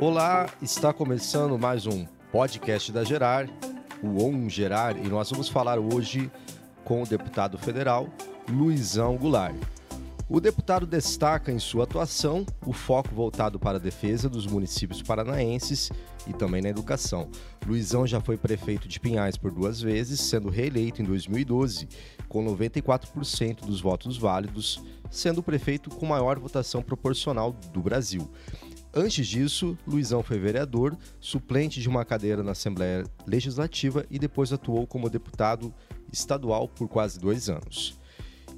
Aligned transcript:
Olá, 0.00 0.48
está 0.62 0.94
começando 0.94 1.58
mais 1.58 1.86
um 1.86 2.06
podcast 2.32 2.90
da 2.90 3.04
Gerar, 3.04 3.46
o 4.02 4.24
ON 4.24 4.48
Gerar, 4.48 4.96
e 4.96 5.06
nós 5.06 5.28
vamos 5.28 5.50
falar 5.50 5.78
hoje 5.78 6.32
com 6.86 7.02
o 7.02 7.06
deputado 7.06 7.58
federal 7.58 8.08
Luizão 8.48 9.18
Goulart. 9.18 9.54
O 10.26 10.40
deputado 10.40 10.86
destaca 10.86 11.52
em 11.52 11.58
sua 11.58 11.84
atuação 11.84 12.46
o 12.64 12.72
foco 12.72 13.14
voltado 13.14 13.58
para 13.58 13.76
a 13.76 13.80
defesa 13.80 14.26
dos 14.26 14.46
municípios 14.46 15.02
paranaenses 15.02 15.90
e 16.26 16.32
também 16.32 16.62
na 16.62 16.70
educação. 16.70 17.28
Luizão 17.66 18.06
já 18.06 18.22
foi 18.22 18.38
prefeito 18.38 18.88
de 18.88 18.98
Pinhais 18.98 19.36
por 19.36 19.50
duas 19.50 19.82
vezes, 19.82 20.18
sendo 20.18 20.48
reeleito 20.48 21.02
em 21.02 21.04
2012, 21.04 21.86
com 22.26 22.42
94% 22.42 23.66
dos 23.66 23.82
votos 23.82 24.16
válidos, 24.16 24.82
sendo 25.10 25.38
o 25.38 25.42
prefeito 25.42 25.90
com 25.90 26.06
maior 26.06 26.38
votação 26.38 26.80
proporcional 26.80 27.52
do 27.72 27.82
Brasil. 27.82 28.30
Antes 28.92 29.28
disso, 29.28 29.78
Luizão 29.86 30.20
foi 30.20 30.38
vereador, 30.38 30.96
suplente 31.20 31.80
de 31.80 31.88
uma 31.88 32.04
cadeira 32.04 32.42
na 32.42 32.52
Assembleia 32.52 33.04
Legislativa 33.24 34.04
e 34.10 34.18
depois 34.18 34.52
atuou 34.52 34.84
como 34.84 35.08
deputado 35.08 35.72
estadual 36.12 36.68
por 36.68 36.88
quase 36.88 37.18
dois 37.18 37.48
anos. 37.48 37.96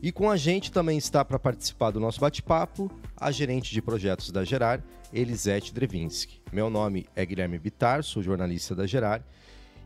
E 0.02 0.10
com 0.10 0.30
a 0.30 0.36
gente 0.36 0.72
também 0.72 0.96
está 0.96 1.22
para 1.22 1.38
participar 1.38 1.90
do 1.90 2.00
nosso 2.00 2.18
bate-papo 2.18 2.90
a 3.14 3.30
gerente 3.30 3.72
de 3.72 3.82
projetos 3.82 4.30
da 4.30 4.42
Gerar, 4.42 4.82
Elisete 5.12 5.72
Drevinski. 5.72 6.40
Meu 6.50 6.70
nome 6.70 7.06
é 7.14 7.26
Guilherme 7.26 7.58
Bitar, 7.58 8.02
sou 8.02 8.22
jornalista 8.22 8.74
da 8.74 8.86
Gerar, 8.86 9.22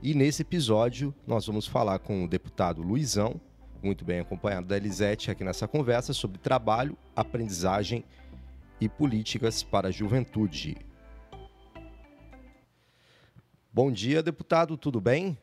e 0.00 0.14
nesse 0.14 0.42
episódio 0.42 1.12
nós 1.27 1.44
vamos 1.47 1.66
falar 1.66 1.98
com 1.98 2.24
o 2.24 2.28
deputado 2.28 2.83
Luizão, 2.83 3.41
muito 3.83 4.05
bem 4.05 4.20
acompanhado 4.20 4.66
da 4.66 4.77
Elisete 4.77 5.30
aqui 5.30 5.44
nessa 5.44 5.69
conversa 5.69 6.12
sobre 6.12 6.38
trabalho, 6.38 6.97
aprendizagem 7.14 8.05
e 8.25 8.25
políticas 8.98 9.62
para 9.62 9.88
a 9.88 9.91
juventude. 9.91 10.77
Bom 13.72 13.91
dia, 13.91 14.22
deputado, 14.22 14.77
tudo 14.77 15.00
bem? 15.00 15.38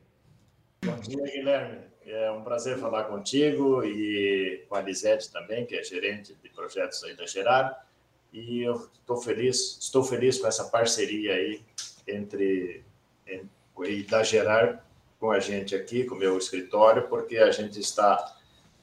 Bom 0.84 0.96
dia, 0.98 1.24
Guilherme. 1.24 1.80
É 2.06 2.32
um 2.32 2.44
prazer 2.44 2.78
falar 2.78 3.06
contigo 3.06 3.84
e 3.84 4.66
com 4.68 4.76
a 4.76 4.82
Lisete 4.82 5.32
também, 5.32 5.66
que 5.66 5.76
é 5.76 5.84
gerente 5.84 6.36
de 6.42 6.50
projetos 6.50 7.04
aí 7.04 7.16
da 7.16 7.26
Gerar. 7.26 7.88
E 8.34 8.62
eu 8.62 8.90
estou 8.94 9.18
feliz, 9.18 9.78
estou 9.80 10.04
feliz 10.04 10.38
com 10.38 10.48
essa 10.48 10.66
parceria 10.66 11.34
aí 11.34 11.62
entre, 12.08 12.84
entre 13.26 14.04
da 14.04 14.24
Gerar 14.24 14.86
com 15.20 15.32
a 15.32 15.40
gente 15.40 15.74
aqui, 15.76 16.04
com 16.04 16.16
o 16.16 16.18
meu 16.18 16.38
escritório, 16.38 17.08
porque 17.08 17.38
a 17.38 17.52
gente 17.52 17.80
está 17.80 18.36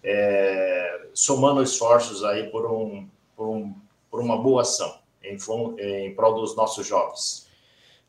é, 0.02 1.08
somando 1.12 1.62
esforços 1.62 2.24
aí 2.24 2.48
por, 2.48 2.64
um, 2.70 3.06
por, 3.36 3.48
um, 3.48 3.74
por 4.10 4.20
uma 4.20 4.36
boa 4.36 4.62
ação 4.62 5.00
em, 5.22 5.36
em 5.78 6.14
prol 6.14 6.34
dos 6.34 6.56
nossos 6.56 6.86
jovens. 6.86 7.48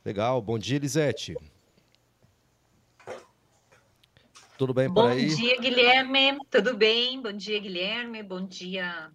Legal. 0.04 0.42
Bom 0.42 0.58
dia, 0.58 0.80
Lisete. 0.80 1.36
Tudo 4.58 4.74
bem 4.74 4.88
por 4.88 5.04
Bom 5.04 5.08
aí? 5.08 5.30
Bom 5.30 5.36
dia, 5.36 5.60
Guilherme. 5.60 6.38
Tudo 6.50 6.76
bem? 6.76 7.22
Bom 7.22 7.34
dia, 7.34 7.60
Guilherme. 7.60 8.24
Bom 8.24 8.46
dia, 8.46 9.12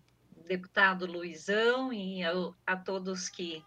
deputado 0.47 1.07
Luizão 1.07 1.93
e 1.93 2.23
a, 2.23 2.33
a 2.67 2.77
todos 2.77 3.29
que 3.29 3.65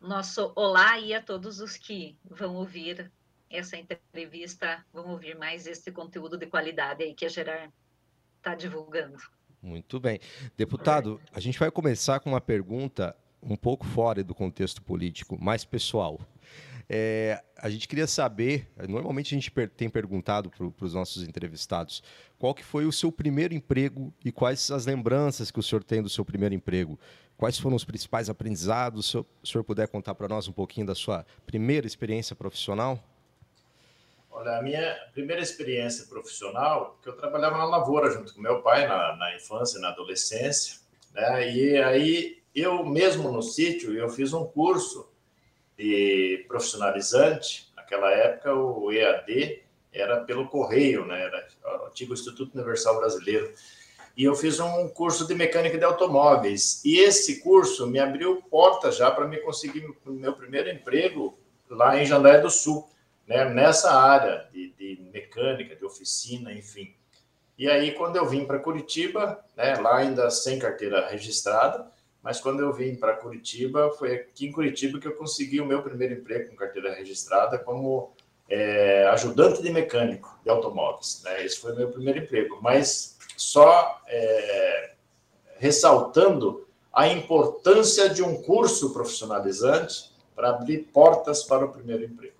nosso 0.00 0.52
olá 0.54 0.98
e 0.98 1.14
a 1.14 1.22
todos 1.22 1.60
os 1.60 1.76
que 1.76 2.16
vão 2.24 2.56
ouvir 2.56 3.10
essa 3.50 3.76
entrevista, 3.76 4.84
vão 4.92 5.10
ouvir 5.10 5.36
mais 5.36 5.66
esse 5.66 5.90
conteúdo 5.92 6.36
de 6.36 6.46
qualidade 6.46 7.02
aí 7.02 7.14
que 7.14 7.24
a 7.24 7.28
Gerar 7.28 7.72
está 8.36 8.54
divulgando. 8.54 9.18
Muito 9.64 9.98
bem. 9.98 10.20
Deputado, 10.58 11.18
a 11.32 11.40
gente 11.40 11.58
vai 11.58 11.70
começar 11.70 12.20
com 12.20 12.28
uma 12.28 12.40
pergunta 12.40 13.16
um 13.42 13.56
pouco 13.56 13.86
fora 13.86 14.22
do 14.22 14.34
contexto 14.34 14.82
político, 14.82 15.42
mais 15.42 15.64
pessoal. 15.64 16.20
É, 16.86 17.42
a 17.56 17.70
gente 17.70 17.88
queria 17.88 18.06
saber, 18.06 18.70
normalmente 18.86 19.34
a 19.34 19.38
gente 19.40 19.50
tem 19.74 19.88
perguntado 19.88 20.50
para 20.50 20.84
os 20.84 20.92
nossos 20.92 21.22
entrevistados, 21.22 22.02
qual 22.38 22.54
que 22.54 22.62
foi 22.62 22.84
o 22.84 22.92
seu 22.92 23.10
primeiro 23.10 23.54
emprego 23.54 24.12
e 24.22 24.30
quais 24.30 24.70
as 24.70 24.84
lembranças 24.84 25.50
que 25.50 25.58
o 25.58 25.62
senhor 25.62 25.82
tem 25.82 26.02
do 26.02 26.10
seu 26.10 26.26
primeiro 26.26 26.54
emprego? 26.54 27.00
Quais 27.34 27.58
foram 27.58 27.74
os 27.74 27.86
principais 27.86 28.28
aprendizados? 28.28 29.06
Se 29.06 29.16
o 29.16 29.26
senhor 29.42 29.64
puder 29.64 29.88
contar 29.88 30.14
para 30.14 30.28
nós 30.28 30.46
um 30.46 30.52
pouquinho 30.52 30.86
da 30.86 30.94
sua 30.94 31.24
primeira 31.46 31.86
experiência 31.86 32.36
profissional? 32.36 33.02
Olha, 34.44 34.58
a 34.58 34.62
minha 34.62 34.94
primeira 35.14 35.40
experiência 35.40 36.04
profissional, 36.06 36.98
que 37.02 37.08
eu 37.08 37.16
trabalhava 37.16 37.56
na 37.56 37.64
lavoura 37.64 38.10
junto 38.10 38.34
com 38.34 38.42
meu 38.42 38.60
pai 38.60 38.86
na, 38.86 39.16
na 39.16 39.34
infância, 39.34 39.80
na 39.80 39.88
adolescência, 39.88 40.80
né? 41.14 41.50
E 41.50 41.78
aí 41.78 42.42
eu 42.54 42.84
mesmo 42.84 43.32
no 43.32 43.42
sítio 43.42 43.96
eu 43.96 44.06
fiz 44.10 44.34
um 44.34 44.44
curso 44.44 45.10
de 45.78 46.44
profissionalizante, 46.46 47.72
naquela 47.74 48.10
época 48.10 48.52
o 48.52 48.92
EAD 48.92 49.62
era 49.90 50.20
pelo 50.20 50.46
correio, 50.48 51.06
né? 51.06 51.22
Era 51.22 51.48
o 51.82 51.86
antigo 51.86 52.12
Instituto 52.12 52.54
Universal 52.54 52.98
Brasileiro. 52.98 53.50
E 54.14 54.24
eu 54.24 54.34
fiz 54.34 54.60
um 54.60 54.88
curso 54.90 55.26
de 55.26 55.34
mecânica 55.34 55.78
de 55.78 55.84
automóveis. 55.84 56.84
E 56.84 56.98
esse 56.98 57.40
curso 57.40 57.86
me 57.86 57.98
abriu 57.98 58.42
portas 58.50 58.98
já 58.98 59.10
para 59.10 59.26
me 59.26 59.38
conseguir 59.38 59.90
meu 60.04 60.34
primeiro 60.34 60.68
emprego 60.68 61.38
lá 61.70 61.98
em 61.98 62.04
Jandaia 62.04 62.42
do 62.42 62.50
Sul, 62.50 62.86
né? 63.26 63.44
nessa 63.48 63.92
área 63.92 64.48
de, 64.52 64.72
de 64.72 65.02
mecânica, 65.12 65.76
de 65.76 65.84
oficina, 65.84 66.52
enfim. 66.52 66.94
E 67.56 67.70
aí, 67.70 67.92
quando 67.92 68.16
eu 68.16 68.26
vim 68.26 68.44
para 68.44 68.58
Curitiba, 68.58 69.44
né, 69.56 69.76
lá 69.76 69.98
ainda 69.98 70.28
sem 70.30 70.58
carteira 70.58 71.08
registrada, 71.08 71.86
mas 72.20 72.40
quando 72.40 72.60
eu 72.60 72.72
vim 72.72 72.96
para 72.96 73.16
Curitiba, 73.16 73.92
foi 73.98 74.14
aqui 74.14 74.46
em 74.46 74.52
Curitiba 74.52 74.98
que 74.98 75.06
eu 75.06 75.14
consegui 75.14 75.60
o 75.60 75.66
meu 75.66 75.82
primeiro 75.82 76.14
emprego 76.14 76.50
com 76.50 76.56
carteira 76.56 76.94
registrada 76.94 77.58
como 77.58 78.12
é, 78.48 79.06
ajudante 79.08 79.62
de 79.62 79.70
mecânico 79.70 80.38
de 80.42 80.50
automóveis. 80.50 81.22
Né? 81.22 81.44
Esse 81.44 81.58
foi 81.60 81.72
o 81.72 81.76
meu 81.76 81.90
primeiro 81.90 82.20
emprego, 82.20 82.58
mas 82.60 83.18
só 83.36 84.00
é, 84.08 84.94
ressaltando 85.58 86.66
a 86.92 87.08
importância 87.08 88.08
de 88.08 88.22
um 88.22 88.40
curso 88.42 88.92
profissionalizante 88.92 90.10
para 90.34 90.50
abrir 90.50 90.78
portas 90.92 91.42
para 91.42 91.64
o 91.64 91.72
primeiro 91.72 92.04
emprego. 92.04 92.34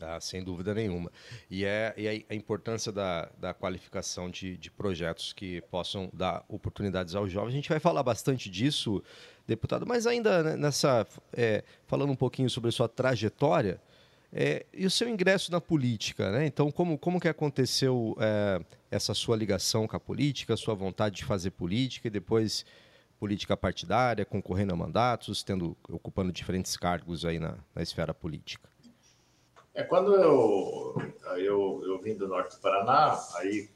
Ah, 0.00 0.20
sem 0.20 0.42
dúvida 0.42 0.74
nenhuma. 0.74 1.10
E, 1.50 1.64
é, 1.64 1.94
e 1.96 2.26
a 2.28 2.34
importância 2.34 2.90
da, 2.90 3.30
da 3.38 3.54
qualificação 3.54 4.28
de, 4.28 4.56
de 4.56 4.70
projetos 4.70 5.32
que 5.32 5.60
possam 5.62 6.10
dar 6.12 6.44
oportunidades 6.48 7.14
aos 7.14 7.30
jovens. 7.30 7.52
A 7.52 7.56
gente 7.56 7.68
vai 7.68 7.78
falar 7.78 8.02
bastante 8.02 8.50
disso, 8.50 9.02
deputado, 9.46 9.86
mas 9.86 10.06
ainda 10.06 10.42
né, 10.42 10.56
nessa. 10.56 11.06
É, 11.32 11.62
falando 11.86 12.10
um 12.10 12.16
pouquinho 12.16 12.50
sobre 12.50 12.68
a 12.68 12.72
sua 12.72 12.88
trajetória. 12.88 13.80
É, 14.36 14.66
e 14.74 14.84
o 14.84 14.90
seu 14.90 15.08
ingresso 15.08 15.52
na 15.52 15.60
política, 15.60 16.32
né? 16.32 16.44
Então, 16.44 16.68
como, 16.72 16.98
como 16.98 17.20
que 17.20 17.28
aconteceu 17.28 18.16
é, 18.18 18.60
essa 18.90 19.14
sua 19.14 19.36
ligação 19.36 19.86
com 19.86 19.96
a 19.96 20.00
política, 20.00 20.56
sua 20.56 20.74
vontade 20.74 21.14
de 21.14 21.24
fazer 21.24 21.52
política 21.52 22.08
e 22.08 22.10
depois 22.10 22.66
política 23.20 23.56
partidária, 23.56 24.24
concorrendo 24.24 24.72
a 24.72 24.76
mandatos, 24.76 25.44
tendo, 25.44 25.76
ocupando 25.88 26.32
diferentes 26.32 26.76
cargos 26.76 27.24
aí 27.24 27.38
na, 27.38 27.56
na 27.72 27.80
esfera 27.80 28.12
política? 28.12 28.73
É 29.74 29.82
quando 29.82 30.14
eu, 30.14 30.94
eu, 31.36 31.82
eu 31.84 31.98
vim 32.00 32.14
do 32.14 32.28
norte 32.28 32.54
do 32.54 32.60
Paraná, 32.60 33.20
aí 33.34 33.68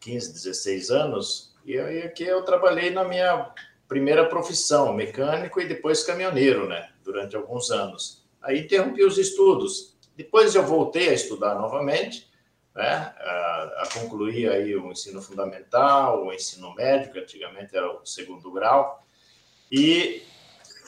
15, 0.00 0.34
16 0.34 0.90
anos, 0.90 1.54
e 1.64 1.78
aí 1.78 2.02
aqui 2.02 2.24
eu 2.24 2.42
trabalhei 2.42 2.90
na 2.90 3.04
minha 3.04 3.54
primeira 3.88 4.28
profissão, 4.28 4.92
mecânico 4.92 5.58
e 5.58 5.66
depois 5.66 6.04
caminhoneiro, 6.04 6.68
né, 6.68 6.90
durante 7.02 7.34
alguns 7.34 7.70
anos. 7.70 8.22
Aí 8.42 8.60
interrompi 8.60 9.02
os 9.02 9.16
estudos. 9.16 9.96
Depois 10.14 10.54
eu 10.54 10.62
voltei 10.62 11.08
a 11.08 11.14
estudar 11.14 11.54
novamente, 11.54 12.30
né, 12.74 13.14
a, 13.18 13.82
a 13.82 13.88
concluir 13.94 14.50
aí 14.50 14.76
o 14.76 14.92
ensino 14.92 15.22
fundamental, 15.22 16.26
o 16.26 16.32
ensino 16.34 16.74
médio, 16.74 17.12
que 17.12 17.18
antigamente 17.18 17.74
era 17.74 17.90
o 17.90 18.04
segundo 18.04 18.52
grau, 18.52 19.02
e 19.72 20.22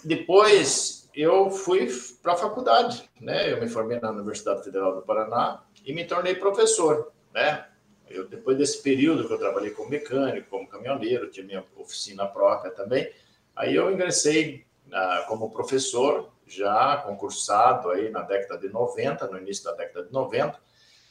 depois 0.05 0.98
eu 1.21 1.51
fui 1.51 1.89
para 2.23 2.35
a 2.35 2.37
faculdade, 2.37 3.11
né? 3.21 3.53
Eu 3.53 3.61
me 3.61 3.69
formei 3.69 3.99
na 3.99 4.13
Universidade 4.13 4.63
Federal 4.63 4.95
do 4.95 5.03
Paraná 5.03 5.65
e 5.85 5.93
me 5.93 6.05
tornei 6.05 6.37
professor, 6.37 7.13
né? 7.35 7.67
Eu, 8.09 8.29
depois 8.29 8.57
desse 8.57 8.81
período 8.81 9.27
que 9.27 9.33
eu 9.33 9.39
trabalhei 9.39 9.71
como 9.73 9.91
mecânico, 9.91 10.49
como 10.49 10.69
caminhoneiro, 10.69 11.29
tinha 11.29 11.45
minha 11.45 11.65
oficina 11.77 12.25
própria 12.25 12.71
também, 12.71 13.11
aí 13.57 13.75
eu 13.75 13.91
ingressei 13.91 14.65
ah, 14.93 15.25
como 15.27 15.51
professor, 15.51 16.31
já 16.47 16.97
concursado 16.99 17.91
aí 17.91 18.11
na 18.11 18.23
década 18.23 18.57
de 18.59 18.69
90, 18.73 19.27
no 19.27 19.39
início 19.39 19.65
da 19.65 19.73
década 19.73 20.07
de 20.07 20.13
90, 20.13 20.57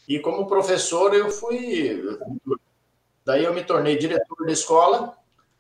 e 0.07 0.19
como 0.19 0.47
professor 0.47 1.13
eu 1.13 1.29
fui... 1.29 2.01
Daí 3.25 3.43
eu 3.43 3.53
me 3.53 3.63
tornei 3.63 3.97
diretor 3.97 4.45
de 4.45 4.53
escola, 4.53 5.16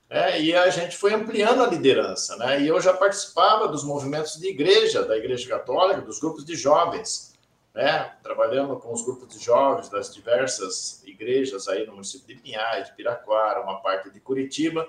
é, 0.09 0.41
e 0.41 0.55
a 0.55 0.69
gente 0.69 0.95
foi 0.95 1.13
ampliando 1.13 1.61
a 1.63 1.67
liderança, 1.67 2.37
né? 2.37 2.61
E 2.61 2.67
eu 2.67 2.79
já 2.79 2.93
participava 2.93 3.67
dos 3.67 3.83
movimentos 3.83 4.35
de 4.37 4.47
igreja, 4.47 5.03
da 5.03 5.17
Igreja 5.17 5.47
Católica, 5.49 6.01
dos 6.01 6.19
grupos 6.19 6.45
de 6.45 6.55
jovens, 6.55 7.33
né? 7.73 8.13
Trabalhando 8.23 8.77
com 8.77 8.93
os 8.93 9.03
grupos 9.03 9.27
de 9.27 9.43
jovens 9.43 9.89
das 9.89 10.13
diversas 10.13 11.03
igrejas 11.05 11.67
aí 11.67 11.85
no 11.85 11.93
município 11.93 12.27
de 12.27 12.41
Pinhais, 12.41 12.87
de 12.87 12.95
Piraquara, 12.95 13.61
uma 13.61 13.81
parte 13.81 14.09
de 14.09 14.19
Curitiba. 14.21 14.87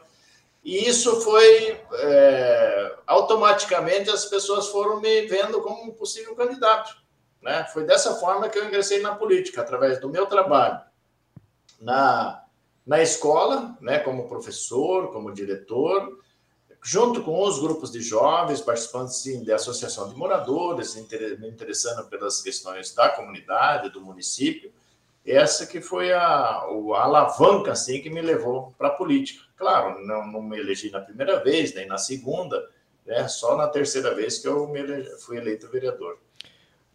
E 0.64 0.88
isso 0.88 1.20
foi 1.20 1.80
é, 1.94 2.96
automaticamente 3.06 4.10
as 4.10 4.24
pessoas 4.26 4.68
foram 4.68 5.00
me 5.00 5.26
vendo 5.26 5.60
como 5.62 5.82
um 5.82 5.90
possível 5.90 6.36
candidato. 6.36 6.96
Né? 7.42 7.64
Foi 7.72 7.84
dessa 7.84 8.14
forma 8.16 8.48
que 8.48 8.58
eu 8.58 8.66
ingressei 8.66 9.00
na 9.00 9.14
política, 9.14 9.62
através 9.62 10.00
do 10.00 10.08
meu 10.08 10.26
trabalho 10.26 10.80
na, 11.80 12.44
na 12.88 13.02
escola, 13.02 13.76
né, 13.82 13.98
como 13.98 14.26
professor, 14.26 15.12
como 15.12 15.30
diretor, 15.30 16.18
junto 16.82 17.22
com 17.22 17.38
os 17.42 17.60
grupos 17.60 17.92
de 17.92 18.00
jovens, 18.00 18.62
participando 18.62 19.10
sim 19.10 19.44
da 19.44 19.56
associação 19.56 20.08
de 20.08 20.16
moradores, 20.16 20.94
me 20.94 21.48
interessando 21.48 22.08
pelas 22.08 22.40
questões 22.40 22.94
da 22.94 23.10
comunidade, 23.10 23.90
do 23.90 24.00
município. 24.00 24.72
Essa 25.26 25.66
que 25.66 25.82
foi 25.82 26.14
a, 26.14 26.22
a 26.22 27.02
alavanca 27.02 27.72
assim, 27.72 28.00
que 28.00 28.08
me 28.08 28.22
levou 28.22 28.72
para 28.78 28.88
a 28.88 28.92
política. 28.92 29.44
Claro, 29.54 30.00
não, 30.06 30.26
não 30.26 30.40
me 30.40 30.58
elegi 30.58 30.90
na 30.90 31.02
primeira 31.02 31.44
vez, 31.44 31.74
nem 31.74 31.86
na 31.86 31.98
segunda, 31.98 32.70
né, 33.04 33.28
só 33.28 33.54
na 33.54 33.68
terceira 33.68 34.14
vez 34.14 34.38
que 34.38 34.48
eu 34.48 34.66
me 34.66 34.80
elegi, 34.80 35.10
fui 35.20 35.36
eleito 35.36 35.68
vereador. 35.68 36.18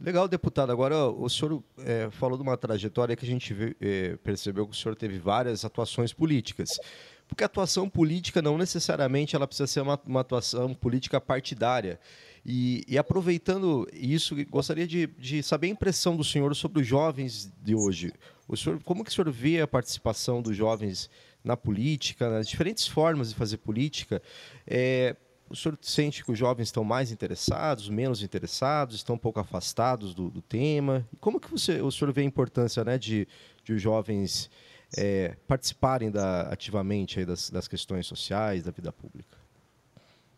Legal, 0.03 0.27
deputado. 0.27 0.69
Agora, 0.69 1.05
o 1.05 1.29
senhor 1.29 1.63
é, 1.77 2.09
falou 2.11 2.37
de 2.37 2.43
uma 2.43 2.57
trajetória 2.57 3.15
que 3.15 3.23
a 3.23 3.27
gente 3.27 3.53
vê, 3.53 3.73
é, 3.79 4.17
percebeu 4.17 4.67
que 4.67 4.73
o 4.73 4.77
senhor 4.77 4.97
teve 4.97 5.17
várias 5.17 5.63
atuações 5.63 6.11
políticas. 6.11 6.77
Porque 7.25 7.41
a 7.41 7.45
atuação 7.45 7.89
política 7.89 8.41
não 8.41 8.57
necessariamente 8.57 9.33
ela 9.33 9.47
precisa 9.47 9.65
ser 9.65 9.79
uma, 9.79 9.97
uma 10.05 10.19
atuação 10.19 10.73
política 10.73 11.21
partidária. 11.21 11.97
E, 12.45 12.83
e 12.85 12.97
aproveitando 12.97 13.87
isso, 13.93 14.35
gostaria 14.47 14.85
de, 14.85 15.07
de, 15.17 15.41
saber 15.41 15.67
a 15.67 15.69
impressão 15.69 16.17
do 16.17 16.23
senhor 16.23 16.53
sobre 16.53 16.81
os 16.81 16.87
jovens 16.87 17.49
de 17.63 17.73
hoje. 17.73 18.11
O 18.45 18.57
senhor, 18.57 18.83
como 18.83 19.05
que 19.05 19.09
o 19.09 19.13
senhor 19.13 19.31
vê 19.31 19.61
a 19.61 19.67
participação 19.67 20.41
dos 20.41 20.53
jovens 20.53 21.09
na 21.41 21.55
política, 21.55 22.29
nas 22.29 22.49
diferentes 22.49 22.85
formas 22.85 23.29
de 23.29 23.35
fazer 23.35 23.55
política? 23.55 24.21
É, 24.67 25.15
o 25.53 25.55
senhor 25.55 25.77
sente 25.81 26.25
que 26.25 26.31
os 26.31 26.37
jovens 26.37 26.69
estão 26.69 26.83
mais 26.83 27.11
interessados, 27.11 27.87
menos 27.87 28.23
interessados, 28.23 28.95
estão 28.95 29.15
um 29.15 29.19
pouco 29.19 29.39
afastados 29.39 30.15
do, 30.15 30.27
do 30.29 30.41
tema? 30.41 31.07
Como 31.21 31.39
que 31.39 31.49
você, 31.49 31.79
o 31.79 31.91
senhor 31.91 32.11
vê 32.11 32.21
a 32.21 32.25
importância 32.25 32.83
né, 32.83 32.97
de, 32.97 33.27
de 33.63 33.73
os 33.73 33.81
jovens 33.81 34.49
é, 34.97 35.35
participarem 35.47 36.09
da, 36.09 36.41
ativamente 36.49 37.23
das, 37.23 37.51
das 37.51 37.67
questões 37.67 38.07
sociais, 38.07 38.63
da 38.63 38.71
vida 38.71 38.91
pública? 38.91 39.37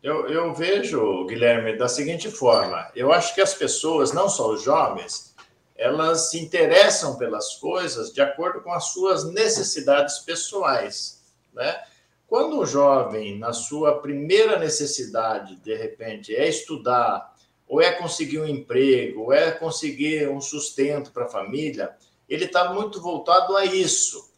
Eu, 0.02 0.28
eu, 0.28 0.52
vejo, 0.52 1.24
Guilherme, 1.24 1.78
da 1.78 1.88
seguinte 1.88 2.30
forma: 2.30 2.86
eu 2.94 3.10
acho 3.10 3.34
que 3.34 3.40
as 3.40 3.54
pessoas, 3.54 4.12
não 4.12 4.28
só 4.28 4.52
os 4.52 4.62
jovens, 4.62 5.34
elas 5.74 6.30
se 6.30 6.38
interessam 6.38 7.16
pelas 7.16 7.54
coisas 7.54 8.12
de 8.12 8.20
acordo 8.20 8.60
com 8.60 8.70
as 8.70 8.92
suas 8.92 9.24
necessidades 9.32 10.18
pessoais, 10.18 11.22
né? 11.54 11.82
Quando 12.26 12.58
o 12.58 12.66
jovem, 12.66 13.38
na 13.38 13.52
sua 13.52 14.00
primeira 14.00 14.58
necessidade, 14.58 15.56
de 15.56 15.74
repente, 15.74 16.34
é 16.34 16.48
estudar, 16.48 17.34
ou 17.68 17.80
é 17.80 17.92
conseguir 17.92 18.40
um 18.40 18.46
emprego, 18.46 19.22
ou 19.22 19.32
é 19.32 19.52
conseguir 19.52 20.28
um 20.28 20.40
sustento 20.40 21.12
para 21.12 21.24
a 21.24 21.28
família, 21.28 21.94
ele 22.28 22.44
está 22.44 22.72
muito 22.72 23.00
voltado 23.00 23.56
a 23.56 23.64
isso. 23.64 24.30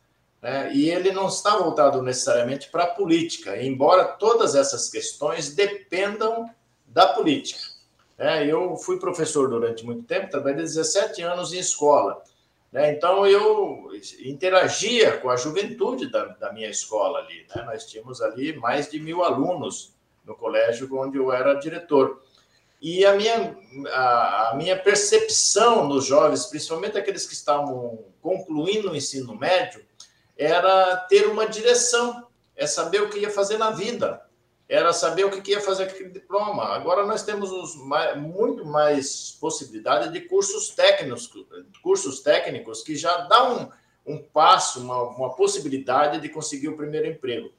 Né? 0.43 0.73
E 0.75 0.90
ele 0.90 1.11
não 1.12 1.29
está 1.29 1.56
voltado 1.56 2.02
necessariamente 2.02 2.69
para 2.69 2.85
a 2.85 2.94
política, 2.94 3.61
embora 3.62 4.05
todas 4.05 4.55
essas 4.55 4.88
questões 4.88 5.55
dependam 5.55 6.49
da 6.87 7.08
política. 7.08 7.61
É, 8.17 8.44
eu 8.44 8.76
fui 8.76 8.99
professor 8.99 9.49
durante 9.49 9.85
muito 9.85 10.02
tempo, 10.02 10.31
trabalhei 10.31 10.62
17 10.62 11.23
anos 11.23 11.52
em 11.52 11.58
escola. 11.58 12.23
Né? 12.72 12.92
Então, 12.92 13.26
eu 13.26 13.90
interagia 14.24 15.16
com 15.18 15.30
a 15.30 15.36
juventude 15.36 16.10
da, 16.10 16.26
da 16.26 16.52
minha 16.52 16.68
escola 16.68 17.20
ali. 17.20 17.46
Né? 17.54 17.62
Nós 17.64 17.86
tínhamos 17.86 18.20
ali 18.20 18.56
mais 18.56 18.90
de 18.90 19.00
mil 19.00 19.22
alunos 19.22 19.94
no 20.24 20.34
colégio 20.34 20.88
onde 20.98 21.16
eu 21.16 21.32
era 21.32 21.54
diretor. 21.54 22.22
E 22.80 23.04
a 23.04 23.14
minha, 23.14 23.56
a, 23.88 24.50
a, 24.50 24.54
minha 24.54 24.78
percepção 24.78 25.88
nos 25.88 26.04
jovens, 26.04 26.46
principalmente 26.46 26.96
aqueles 26.96 27.26
que 27.26 27.34
estavam 27.34 28.04
concluindo 28.22 28.90
o 28.90 28.96
ensino 28.96 29.34
médio, 29.34 29.84
era 30.36 30.96
ter 31.08 31.26
uma 31.26 31.46
direção, 31.46 32.28
é 32.54 32.66
saber 32.66 33.02
o 33.02 33.10
que 33.10 33.18
ia 33.18 33.30
fazer 33.30 33.58
na 33.58 33.70
vida 33.70 34.27
era 34.68 34.92
saber 34.92 35.24
o 35.24 35.30
que 35.30 35.52
ia 35.52 35.60
fazer 35.60 35.86
com 35.86 35.92
aquele 35.92 36.10
diploma. 36.10 36.64
Agora 36.74 37.06
nós 37.06 37.22
temos 37.22 37.50
os 37.50 37.74
muito 38.16 38.66
mais 38.66 39.30
possibilidade 39.40 40.12
de 40.12 40.20
cursos 40.22 40.70
técnicos, 40.70 41.32
cursos 41.82 42.20
técnicos 42.20 42.82
que 42.82 42.94
já 42.94 43.16
dão 43.22 43.72
um, 44.06 44.14
um 44.14 44.22
passo, 44.22 44.80
uma, 44.80 45.02
uma 45.04 45.34
possibilidade 45.34 46.20
de 46.20 46.28
conseguir 46.28 46.68
o 46.68 46.76
primeiro 46.76 47.06
emprego. 47.06 47.50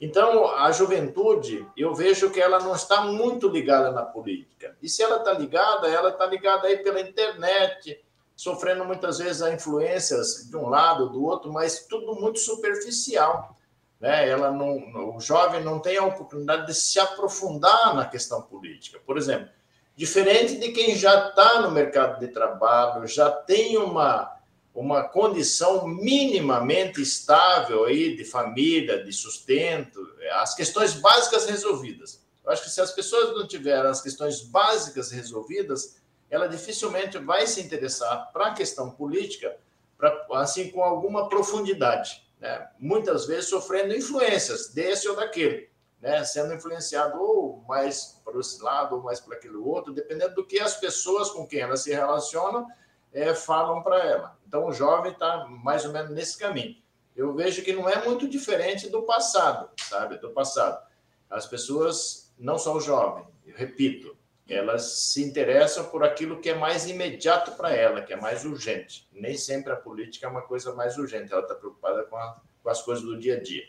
Então, 0.00 0.54
a 0.56 0.70
juventude, 0.70 1.66
eu 1.76 1.94
vejo 1.94 2.30
que 2.30 2.40
ela 2.40 2.60
não 2.60 2.74
está 2.74 3.02
muito 3.02 3.48
ligada 3.48 3.90
na 3.90 4.04
política. 4.04 4.76
E 4.82 4.88
se 4.88 5.02
ela 5.02 5.16
está 5.16 5.32
ligada, 5.32 5.88
ela 5.88 6.10
está 6.10 6.26
ligada 6.26 6.66
aí 6.68 6.78
pela 6.78 7.00
internet, 7.00 8.04
sofrendo 8.36 8.84
muitas 8.84 9.18
vezes 9.18 9.40
a 9.40 9.52
influências 9.52 10.48
de 10.48 10.56
um 10.56 10.68
lado, 10.68 11.08
do 11.08 11.24
outro, 11.24 11.52
mas 11.52 11.86
tudo 11.86 12.14
muito 12.14 12.38
superficial 12.38 13.56
né? 14.04 14.28
Ela 14.28 14.52
não, 14.52 15.16
o 15.16 15.18
jovem 15.18 15.64
não 15.64 15.80
tem 15.80 15.96
a 15.96 16.04
oportunidade 16.04 16.66
de 16.66 16.74
se 16.74 17.00
aprofundar 17.00 17.96
na 17.96 18.04
questão 18.04 18.42
política. 18.42 19.00
Por 19.06 19.16
exemplo, 19.16 19.48
diferente 19.96 20.56
de 20.56 20.72
quem 20.72 20.94
já 20.94 21.28
está 21.28 21.62
no 21.62 21.70
mercado 21.70 22.20
de 22.20 22.28
trabalho, 22.28 23.06
já 23.06 23.30
tem 23.30 23.78
uma 23.78 24.30
uma 24.74 25.04
condição 25.04 25.86
minimamente 25.86 27.00
estável 27.00 27.84
aí 27.84 28.16
de 28.16 28.24
família, 28.24 29.04
de 29.04 29.12
sustento, 29.12 30.00
as 30.32 30.52
questões 30.52 30.94
básicas 30.94 31.46
resolvidas. 31.46 32.26
Eu 32.44 32.50
acho 32.50 32.64
que 32.64 32.70
se 32.70 32.80
as 32.80 32.90
pessoas 32.90 33.36
não 33.36 33.46
tiverem 33.46 33.88
as 33.88 34.02
questões 34.02 34.40
básicas 34.40 35.12
resolvidas, 35.12 36.02
ela 36.28 36.48
dificilmente 36.48 37.18
vai 37.18 37.46
se 37.46 37.60
interessar 37.60 38.32
para 38.32 38.48
a 38.48 38.52
questão 38.52 38.90
política, 38.90 39.56
pra, 39.96 40.26
assim 40.32 40.68
com 40.72 40.82
alguma 40.82 41.28
profundidade 41.28 42.23
né? 42.44 42.68
muitas 42.78 43.24
vezes 43.24 43.48
sofrendo 43.48 43.96
influências 43.96 44.68
desse 44.68 45.08
ou 45.08 45.16
daquele, 45.16 45.70
né? 45.98 46.22
sendo 46.24 46.52
influenciado 46.52 47.18
ou 47.18 47.64
mais 47.66 48.20
para 48.22 48.38
esse 48.38 48.62
lado 48.62 48.96
ou 48.96 49.02
mais 49.02 49.18
para 49.18 49.34
aquele 49.34 49.56
outro, 49.56 49.94
dependendo 49.94 50.34
do 50.34 50.46
que 50.46 50.60
as 50.60 50.76
pessoas 50.76 51.30
com 51.30 51.46
quem 51.46 51.60
ela 51.60 51.76
se 51.78 51.90
relaciona 51.90 52.66
é, 53.14 53.34
falam 53.34 53.82
para 53.82 53.98
ela. 54.04 54.38
Então, 54.46 54.66
o 54.66 54.72
jovem 54.72 55.12
está 55.12 55.46
mais 55.46 55.86
ou 55.86 55.92
menos 55.92 56.10
nesse 56.10 56.36
caminho. 56.36 56.76
Eu 57.16 57.32
vejo 57.32 57.62
que 57.62 57.72
não 57.72 57.88
é 57.88 58.04
muito 58.04 58.28
diferente 58.28 58.90
do 58.90 59.04
passado, 59.04 59.70
sabe? 59.78 60.18
Do 60.18 60.30
passado. 60.30 60.86
As 61.30 61.46
pessoas, 61.46 62.30
não 62.38 62.58
só 62.58 62.74
o 62.74 62.80
jovem, 62.80 63.24
eu 63.46 63.56
repito, 63.56 64.14
elas 64.48 65.10
se 65.10 65.22
interessam 65.22 65.86
por 65.86 66.04
aquilo 66.04 66.40
que 66.40 66.50
é 66.50 66.54
mais 66.54 66.88
imediato 66.88 67.52
para 67.52 67.72
ela, 67.72 68.02
que 68.02 68.12
é 68.12 68.16
mais 68.16 68.44
urgente. 68.44 69.08
Nem 69.12 69.36
sempre 69.36 69.72
a 69.72 69.76
política 69.76 70.26
é 70.26 70.30
uma 70.30 70.42
coisa 70.42 70.74
mais 70.74 70.98
urgente, 70.98 71.32
ela 71.32 71.42
está 71.42 71.54
preocupada 71.54 72.04
com, 72.04 72.16
a, 72.16 72.36
com, 72.62 72.68
as 72.68 72.82
coisas 72.82 73.04
do 73.04 73.18
dia 73.18 73.36
a 73.36 73.42
dia. 73.42 73.64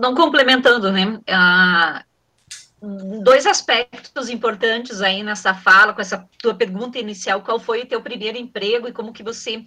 Não 0.00 0.14
complementando, 0.14 0.90
né? 0.90 1.20
Ah, 1.28 2.04
dois 3.22 3.46
aspectos 3.46 4.28
importantes 4.28 5.00
aí 5.00 5.22
nessa 5.22 5.54
fala, 5.54 5.92
com 5.92 6.00
essa 6.00 6.28
tua 6.38 6.54
pergunta 6.54 6.98
inicial, 6.98 7.42
qual 7.42 7.58
foi 7.58 7.82
o 7.82 7.86
teu 7.86 8.00
primeiro 8.00 8.38
emprego 8.38 8.86
e 8.86 8.92
como 8.92 9.12
que 9.12 9.22
você 9.22 9.64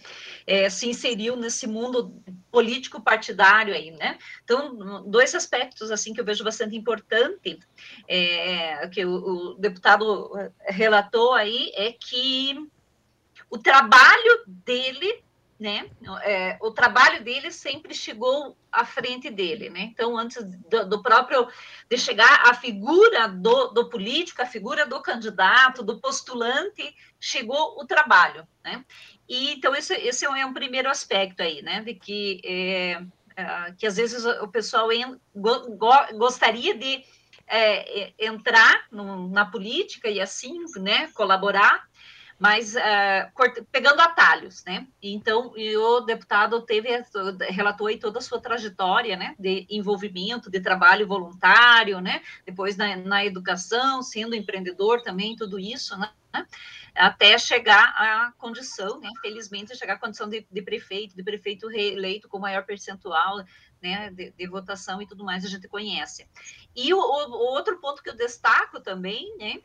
é, 0.47 0.69
se 0.69 0.89
inseriu 0.89 1.35
nesse 1.35 1.67
mundo 1.67 2.13
político 2.51 3.01
partidário 3.01 3.73
aí, 3.73 3.91
né? 3.91 4.17
Então, 4.43 5.03
dois 5.05 5.35
aspectos, 5.35 5.91
assim, 5.91 6.13
que 6.13 6.21
eu 6.21 6.25
vejo 6.25 6.43
bastante 6.43 6.75
importante, 6.75 7.59
é, 8.07 8.87
que 8.87 9.05
o, 9.05 9.13
o 9.13 9.53
deputado 9.55 10.31
relatou 10.65 11.33
aí, 11.33 11.71
é 11.75 11.91
que 11.91 12.55
o 13.49 13.57
trabalho 13.57 14.43
dele 14.47 15.23
né? 15.59 15.89
É, 16.23 16.57
o 16.61 16.71
trabalho 16.71 17.21
dele 17.21 17.51
sempre 17.51 17.93
chegou 17.93 18.57
à 18.71 18.85
frente 18.85 19.29
dele, 19.29 19.69
né? 19.69 19.81
Então, 19.81 20.17
antes 20.17 20.41
do, 20.69 20.87
do 20.87 21.03
próprio 21.03 21.49
de 21.89 21.97
chegar 21.97 22.49
à 22.49 22.53
figura 22.53 23.27
do, 23.27 23.67
do, 23.67 23.89
político, 23.89 24.41
a 24.41 24.45
figura 24.45 24.85
do 24.85 25.01
candidato, 25.01 25.83
do 25.83 25.99
postulante, 25.99 26.95
chegou 27.19 27.77
o 27.77 27.85
trabalho, 27.85 28.47
né? 28.63 28.85
E 29.27 29.51
então 29.51 29.75
esse, 29.75 29.93
esse 29.95 30.25
é 30.25 30.45
um 30.45 30.53
primeiro 30.53 30.89
aspecto 30.89 31.41
aí, 31.41 31.61
né? 31.61 31.81
De 31.81 31.93
que 31.93 32.39
é, 32.45 33.03
é, 33.35 33.73
que 33.77 33.85
às 33.85 33.97
vezes 33.97 34.23
o 34.23 34.47
pessoal 34.47 34.89
en, 34.93 35.19
go, 35.35 35.75
go, 35.75 35.91
gostaria 36.13 36.73
de 36.73 37.03
é, 37.47 38.13
entrar 38.17 38.85
no, 38.89 39.27
na 39.27 39.45
política 39.45 40.07
e 40.07 40.21
assim, 40.21 40.63
né? 40.77 41.09
Colaborar 41.13 41.88
mas 42.39 42.73
uh, 42.73 43.65
pegando 43.69 43.99
atalhos, 43.99 44.63
né? 44.63 44.87
Então, 45.03 45.53
o 45.53 45.99
deputado 46.01 46.61
teve, 46.61 46.89
relatou 47.49 47.87
aí 47.87 47.99
toda 47.99 48.19
a 48.19 48.21
sua 48.21 48.39
trajetória, 48.39 49.17
né, 49.17 49.35
de 49.37 49.67
envolvimento, 49.69 50.49
de 50.49 50.61
trabalho 50.61 51.05
voluntário, 51.05 51.99
né, 51.99 52.21
depois 52.45 52.77
na, 52.77 52.95
na 52.95 53.25
educação, 53.25 54.01
sendo 54.01 54.35
empreendedor 54.35 55.01
também, 55.03 55.35
tudo 55.35 55.59
isso, 55.59 55.97
né, 55.97 56.09
até 56.95 57.37
chegar 57.37 57.93
à 57.95 58.31
condição, 58.37 58.99
né, 59.01 59.09
felizmente, 59.21 59.75
chegar 59.75 59.95
à 59.95 59.99
condição 59.99 60.29
de, 60.29 60.47
de 60.49 60.61
prefeito, 60.61 61.15
de 61.15 61.23
prefeito 61.23 61.67
reeleito 61.67 62.29
com 62.29 62.39
maior 62.39 62.65
percentual, 62.65 63.43
né, 63.81 64.11
de, 64.11 64.31
de, 64.31 64.47
votação 64.47 65.01
e 65.01 65.07
tudo 65.07 65.25
mais, 65.25 65.43
a 65.43 65.49
gente 65.49 65.67
conhece. 65.67 66.27
E 66.75 66.93
o, 66.93 66.97
o, 66.97 67.53
outro 67.53 67.79
ponto 67.79 68.01
que 68.01 68.09
eu 68.09 68.15
destaco 68.15 68.79
também, 68.79 69.35
né, 69.37 69.61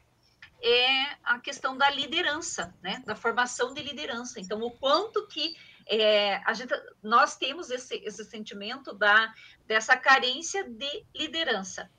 é 0.62 1.16
a 1.22 1.38
questão 1.38 1.76
da 1.76 1.90
liderança, 1.90 2.74
né, 2.82 3.02
da 3.04 3.14
formação 3.14 3.74
de 3.74 3.82
liderança. 3.82 4.40
Então, 4.40 4.60
o 4.62 4.70
quanto 4.70 5.26
que 5.26 5.54
é, 5.86 6.36
a 6.44 6.52
gente, 6.54 6.72
nós 7.02 7.36
temos 7.36 7.70
esse, 7.70 7.96
esse 7.96 8.24
sentimento 8.24 8.94
da, 8.94 9.32
dessa 9.66 9.96
carência 9.96 10.64
de 10.64 11.04
liderança 11.14 11.90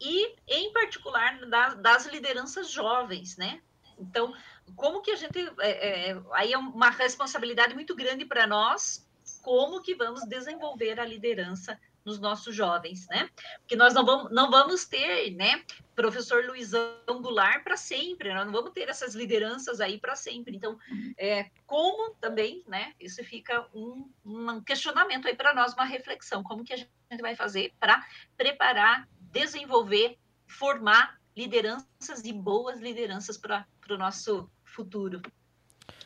e, 0.00 0.34
em 0.48 0.72
particular, 0.72 1.46
da, 1.46 1.74
das 1.74 2.06
lideranças 2.06 2.70
jovens, 2.70 3.36
né? 3.36 3.60
Então, 3.98 4.34
como 4.74 5.02
que 5.02 5.10
a 5.10 5.16
gente 5.16 5.38
é, 5.60 6.10
é, 6.10 6.22
aí 6.32 6.52
é 6.52 6.58
uma 6.58 6.90
responsabilidade 6.90 7.74
muito 7.74 7.94
grande 7.94 8.24
para 8.24 8.46
nós 8.46 9.06
como 9.42 9.80
que 9.80 9.94
vamos 9.94 10.26
desenvolver 10.26 10.98
a 10.98 11.04
liderança 11.04 11.78
nos 12.04 12.20
nossos 12.20 12.54
jovens, 12.54 13.06
né? 13.08 13.28
Porque 13.60 13.76
nós 13.76 13.94
não 13.94 14.04
vamos, 14.04 14.30
não 14.30 14.50
vamos 14.50 14.84
ter, 14.84 15.30
né, 15.30 15.62
professor 15.94 16.44
Luizão 16.44 16.92
Goulart 17.22 17.62
para 17.64 17.76
sempre, 17.76 18.34
nós 18.34 18.44
não 18.44 18.52
vamos 18.52 18.72
ter 18.72 18.88
essas 18.88 19.14
lideranças 19.14 19.80
aí 19.80 19.98
para 19.98 20.14
sempre. 20.14 20.54
Então, 20.56 20.78
é, 21.16 21.50
como 21.66 22.14
também, 22.16 22.62
né, 22.66 22.92
isso 23.00 23.22
fica 23.24 23.66
um, 23.74 24.10
um 24.24 24.60
questionamento 24.60 25.26
aí 25.26 25.34
para 25.34 25.54
nós, 25.54 25.72
uma 25.72 25.84
reflexão, 25.84 26.42
como 26.42 26.64
que 26.64 26.72
a 26.72 26.76
gente 26.76 26.90
vai 27.20 27.34
fazer 27.34 27.72
para 27.80 28.04
preparar, 28.36 29.08
desenvolver, 29.32 30.18
formar 30.46 31.18
lideranças 31.36 32.24
e 32.24 32.32
boas 32.32 32.80
lideranças 32.80 33.36
para 33.36 33.66
o 33.90 33.96
nosso 33.96 34.48
futuro. 34.62 35.20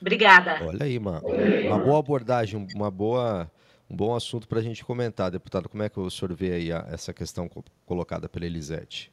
Obrigada. 0.00 0.58
Olha 0.64 0.84
aí, 0.84 0.96
uma, 0.96 1.20
uma 1.20 1.78
boa 1.78 1.98
abordagem, 1.98 2.66
uma 2.74 2.90
boa, 2.90 3.50
um 3.90 3.96
bom 3.96 4.14
assunto 4.14 4.46
para 4.46 4.58
a 4.58 4.62
gente 4.62 4.84
comentar, 4.84 5.30
deputado. 5.30 5.68
Como 5.68 5.82
é 5.82 5.88
que 5.88 5.98
o 5.98 6.10
senhor 6.10 6.34
vê 6.34 6.52
aí 6.52 6.72
a, 6.72 6.86
essa 6.90 7.12
questão 7.12 7.48
colocada 7.86 8.28
pela 8.28 8.46
Elisete? 8.46 9.12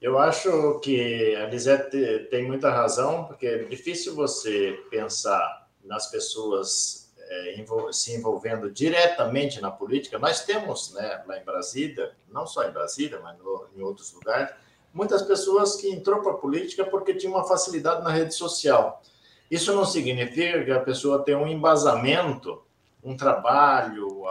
Eu 0.00 0.18
acho 0.18 0.78
que 0.80 1.34
a 1.36 1.44
Elisete 1.44 2.28
tem 2.30 2.46
muita 2.46 2.70
razão, 2.70 3.24
porque 3.24 3.46
é 3.46 3.64
difícil 3.64 4.14
você 4.14 4.78
pensar 4.90 5.68
nas 5.84 6.08
pessoas 6.10 7.12
é, 7.18 7.64
se 7.92 8.14
envolvendo 8.14 8.70
diretamente 8.70 9.60
na 9.60 9.70
política. 9.70 10.18
Nós 10.18 10.44
temos, 10.44 10.92
né, 10.94 11.22
lá 11.26 11.38
em 11.38 11.44
Brasília, 11.44 12.12
não 12.32 12.46
só 12.46 12.64
em 12.64 12.70
Brasília, 12.70 13.20
mas 13.20 13.38
no, 13.38 13.66
em 13.76 13.82
outros 13.82 14.12
lugares, 14.12 14.54
muitas 14.92 15.22
pessoas 15.22 15.76
que 15.76 15.90
entrou 15.90 16.22
para 16.22 16.32
a 16.32 16.36
política 16.36 16.84
porque 16.84 17.14
tinha 17.14 17.30
uma 17.30 17.44
facilidade 17.44 18.02
na 18.02 18.10
rede 18.10 18.34
social. 18.34 19.02
Isso 19.50 19.74
não 19.74 19.84
significa 19.84 20.64
que 20.64 20.70
a 20.70 20.80
pessoa 20.80 21.24
tem 21.24 21.34
um 21.34 21.46
embasamento, 21.46 22.62
um 23.08 23.16
trabalho, 23.16 24.24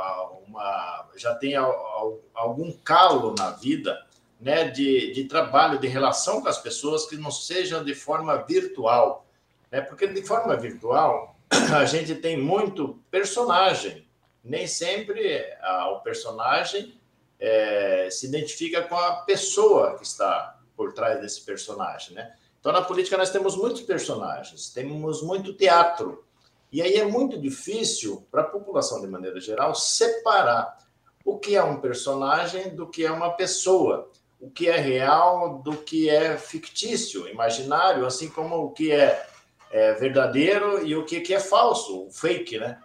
uma, 0.48 1.10
já 1.16 1.36
tem 1.36 1.56
algum 1.56 2.72
calo 2.84 3.34
na 3.38 3.52
vida 3.52 4.06
né, 4.40 4.66
de, 4.66 5.14
de 5.14 5.26
trabalho, 5.26 5.80
de 5.80 5.88
relação 5.88 6.42
com 6.42 6.48
as 6.48 6.58
pessoas 6.58 7.06
que 7.06 7.18
não 7.18 7.32
sejam 7.32 7.84
de 7.84 7.96
forma 7.96 8.36
virtual. 8.44 9.26
Né? 9.72 9.82
Porque 9.82 10.08
de 10.08 10.22
forma 10.22 10.56
virtual, 10.56 11.36
a 11.74 11.86
gente 11.86 12.16
tem 12.16 12.38
muito 12.38 13.00
personagem. 13.10 14.08
Nem 14.44 14.68
sempre 14.68 15.44
a, 15.62 15.90
o 15.90 16.02
personagem 16.02 17.00
é, 17.40 18.10
se 18.12 18.28
identifica 18.28 18.82
com 18.84 18.96
a 18.96 19.18
pessoa 19.18 19.98
que 19.98 20.04
está 20.04 20.58
por 20.76 20.94
trás 20.94 21.20
desse 21.20 21.42
personagem. 21.42 22.16
Né? 22.16 22.32
Então, 22.60 22.72
na 22.72 22.82
política, 22.82 23.18
nós 23.18 23.32
temos 23.32 23.56
muitos 23.56 23.82
personagens, 23.82 24.70
temos 24.70 25.22
muito 25.24 25.54
teatro. 25.54 26.27
E 26.72 26.82
aí 26.82 26.96
é 26.96 27.06
muito 27.06 27.40
difícil 27.40 28.28
para 28.30 28.42
a 28.42 28.46
população, 28.46 29.02
de 29.02 29.08
maneira 29.08 29.40
geral, 29.40 29.74
separar 29.74 30.78
o 31.24 31.38
que 31.38 31.56
é 31.56 31.64
um 31.64 31.80
personagem 31.80 32.76
do 32.76 32.88
que 32.88 33.06
é 33.06 33.12
uma 33.12 33.32
pessoa, 33.32 34.10
o 34.40 34.50
que 34.50 34.70
é 34.70 34.78
real 34.78 35.60
do 35.60 35.78
que 35.78 36.10
é 36.10 36.38
fictício, 36.38 37.28
imaginário, 37.28 38.06
assim 38.06 38.30
como 38.30 38.56
o 38.58 38.72
que 38.72 38.92
é, 38.92 39.26
é 39.72 39.94
verdadeiro 39.94 40.86
e 40.86 40.96
o 40.96 41.06
que, 41.06 41.22
que 41.22 41.34
é 41.34 41.40
falso, 41.40 42.08
fake, 42.12 42.58
né? 42.60 42.80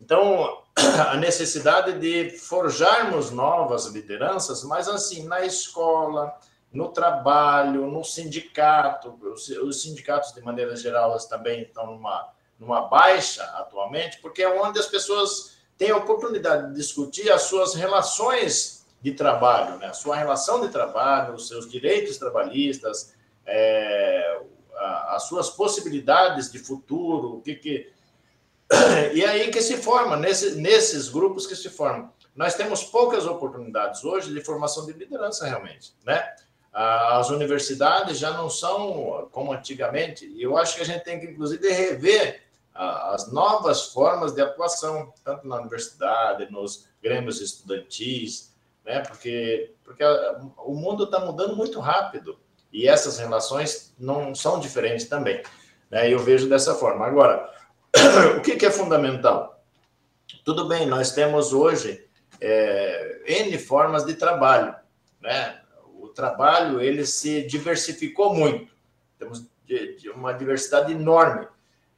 Então, 0.00 0.62
a 1.10 1.16
necessidade 1.16 1.98
de 1.98 2.30
forjarmos 2.38 3.30
novas 3.30 3.86
lideranças, 3.86 4.62
mas 4.64 4.88
assim, 4.88 5.24
na 5.26 5.44
escola, 5.44 6.36
no 6.72 6.88
trabalho, 6.88 7.86
no 7.86 8.04
sindicato. 8.04 9.18
Os, 9.22 9.82
sindicatos, 9.82 10.32
de 10.32 10.40
maneira 10.42 10.76
geral, 10.76 11.16
também 11.28 11.62
estão 11.62 11.86
numa, 11.86 12.30
numa 12.58 12.82
baixa 12.88 13.42
atualmente, 13.54 14.18
porque 14.18 14.42
é 14.42 14.48
onde 14.48 14.78
as 14.78 14.86
pessoas 14.86 15.58
têm 15.76 15.90
a 15.90 15.96
oportunidade 15.96 16.68
de 16.68 16.74
discutir 16.74 17.30
as 17.30 17.42
suas 17.42 17.74
relações 17.74 18.86
de 19.00 19.12
trabalho, 19.12 19.78
né? 19.78 19.86
a 19.86 19.92
sua 19.92 20.16
relação 20.16 20.60
de 20.60 20.68
trabalho, 20.68 21.34
os 21.34 21.46
seus 21.46 21.70
direitos 21.70 22.18
trabalhistas, 22.18 23.14
é, 23.46 24.40
as 25.08 25.22
suas 25.24 25.50
possibilidades 25.50 26.50
de 26.50 26.58
futuro, 26.58 27.36
o 27.36 27.40
que, 27.40 27.54
que... 27.54 27.92
E 29.14 29.24
aí 29.24 29.50
que 29.50 29.62
se 29.62 29.76
forma, 29.76 30.16
nesse, 30.16 30.56
nesses 30.56 31.08
grupos 31.08 31.46
que 31.46 31.54
se 31.54 31.70
formam. 31.70 32.12
Nós 32.34 32.54
temos 32.54 32.84
poucas 32.84 33.26
oportunidades 33.26 34.04
hoje 34.04 34.32
de 34.32 34.40
formação 34.40 34.84
de 34.84 34.92
liderança, 34.92 35.46
realmente, 35.46 35.94
né? 36.04 36.34
as 36.72 37.30
universidades 37.30 38.18
já 38.18 38.30
não 38.30 38.48
são 38.48 39.28
como 39.32 39.52
antigamente, 39.52 40.26
e 40.26 40.42
eu 40.42 40.56
acho 40.56 40.76
que 40.76 40.82
a 40.82 40.84
gente 40.84 41.02
tem 41.02 41.18
que, 41.18 41.26
inclusive, 41.26 41.68
rever 41.68 42.47
as 42.78 43.32
novas 43.32 43.86
formas 43.92 44.32
de 44.32 44.40
atuação, 44.40 45.12
tanto 45.24 45.46
na 45.46 45.56
universidade, 45.56 46.50
nos 46.50 46.88
grêmios 47.02 47.40
estudantis, 47.40 48.54
né? 48.84 49.00
porque, 49.00 49.74
porque 49.82 50.04
o 50.58 50.74
mundo 50.74 51.04
está 51.04 51.18
mudando 51.18 51.56
muito 51.56 51.80
rápido 51.80 52.38
e 52.72 52.86
essas 52.86 53.18
relações 53.18 53.94
não 53.98 54.34
são 54.34 54.60
diferentes 54.60 55.08
também. 55.08 55.42
Né? 55.90 56.12
Eu 56.12 56.20
vejo 56.20 56.48
dessa 56.48 56.74
forma. 56.74 57.04
Agora, 57.04 57.52
o 58.38 58.42
que, 58.42 58.56
que 58.56 58.66
é 58.66 58.70
fundamental? 58.70 59.60
Tudo 60.44 60.68
bem, 60.68 60.86
nós 60.86 61.12
temos 61.12 61.52
hoje 61.52 62.06
é, 62.40 63.22
N 63.26 63.58
formas 63.58 64.04
de 64.04 64.14
trabalho, 64.14 64.74
né? 65.20 65.58
trabalho 66.18 66.80
ele 66.80 67.06
se 67.06 67.44
diversificou 67.46 68.34
muito. 68.34 68.72
Temos 69.20 69.46
uma 70.16 70.32
diversidade 70.32 70.92
enorme. 70.92 71.46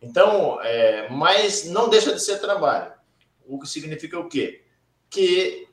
Então, 0.00 0.60
é, 0.62 1.08
mas 1.10 1.64
não 1.64 1.88
deixa 1.88 2.12
de 2.12 2.20
ser 2.20 2.38
trabalho. 2.38 2.92
O 3.46 3.58
que 3.58 3.68
significa 3.68 4.18
o 4.18 4.28
quê? 4.28 4.64
Que 5.08 5.68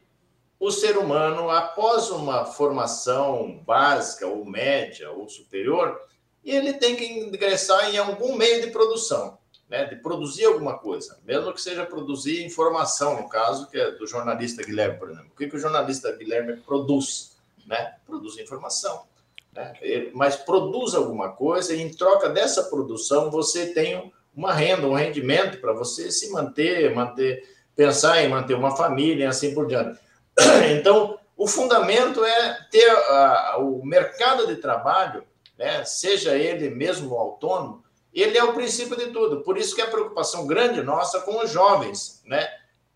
o 0.60 0.72
ser 0.72 0.98
humano, 0.98 1.50
após 1.50 2.10
uma 2.10 2.46
formação 2.46 3.64
básica 3.66 4.28
ou 4.28 4.44
média 4.44 5.12
ou 5.12 5.30
superior, 5.30 6.00
ele 6.44 6.74
tem 6.74 6.96
que 6.96 7.06
ingressar 7.06 7.94
em 7.94 7.98
algum 7.98 8.36
meio 8.36 8.62
de 8.62 8.72
produção, 8.72 9.38
né? 9.70 9.86
de 9.86 9.98
produzir 9.98 10.46
alguma 10.46 10.78
coisa, 10.78 11.20
mesmo 11.24 11.54
que 11.54 11.62
seja 11.62 11.86
produzir 11.86 12.44
informação, 12.44 13.22
no 13.22 13.30
caso 13.30 13.70
que 13.70 13.80
é 13.80 13.92
do 13.92 14.08
jornalista 14.08 14.64
Guilherme, 14.64 14.98
por 14.98 15.10
exemplo. 15.10 15.32
O 15.34 15.38
que, 15.38 15.48
que 15.48 15.56
o 15.56 15.60
jornalista 15.60 16.12
Guilherme 16.14 16.58
produz? 16.58 17.38
né? 17.68 17.96
Produz 18.06 18.40
informação. 18.40 19.04
Né? 19.54 19.74
Mas 20.14 20.38
produz 20.38 20.96
alguma 20.96 21.34
coisa 21.34 21.76
e 21.76 21.82
em 21.82 21.94
troca 21.94 22.30
dessa 22.30 22.64
produção 22.64 23.30
você 23.30 23.74
tem 23.74 24.12
uma 24.38 24.54
renda, 24.54 24.88
um 24.88 24.94
rendimento 24.94 25.60
para 25.60 25.74
você 25.74 26.12
se 26.12 26.30
manter, 26.30 26.94
manter, 26.94 27.44
pensar 27.76 28.24
em 28.24 28.30
manter 28.30 28.54
uma 28.54 28.78
família 28.78 29.24
e 29.24 29.28
assim 29.28 29.52
por 29.54 29.66
diante. 29.66 30.00
Então, 30.78 31.18
o 31.36 31.48
fundamento 31.48 32.24
é 32.24 32.68
ter 32.70 32.88
a, 32.88 33.58
o 33.58 33.84
mercado 33.84 34.46
de 34.46 34.58
trabalho, 34.58 35.24
né? 35.58 35.84
seja 35.84 36.36
ele 36.38 36.70
mesmo 36.70 37.16
autônomo, 37.16 37.84
ele 38.14 38.38
é 38.38 38.44
o 38.44 38.54
princípio 38.54 38.96
de 38.96 39.08
tudo. 39.08 39.42
Por 39.42 39.58
isso 39.58 39.76
que 39.76 39.82
é 39.82 39.86
a 39.86 39.90
preocupação 39.90 40.46
grande 40.46 40.84
nossa 40.84 41.22
com 41.22 41.44
os 41.44 41.52
jovens, 41.52 42.22
né? 42.26 42.48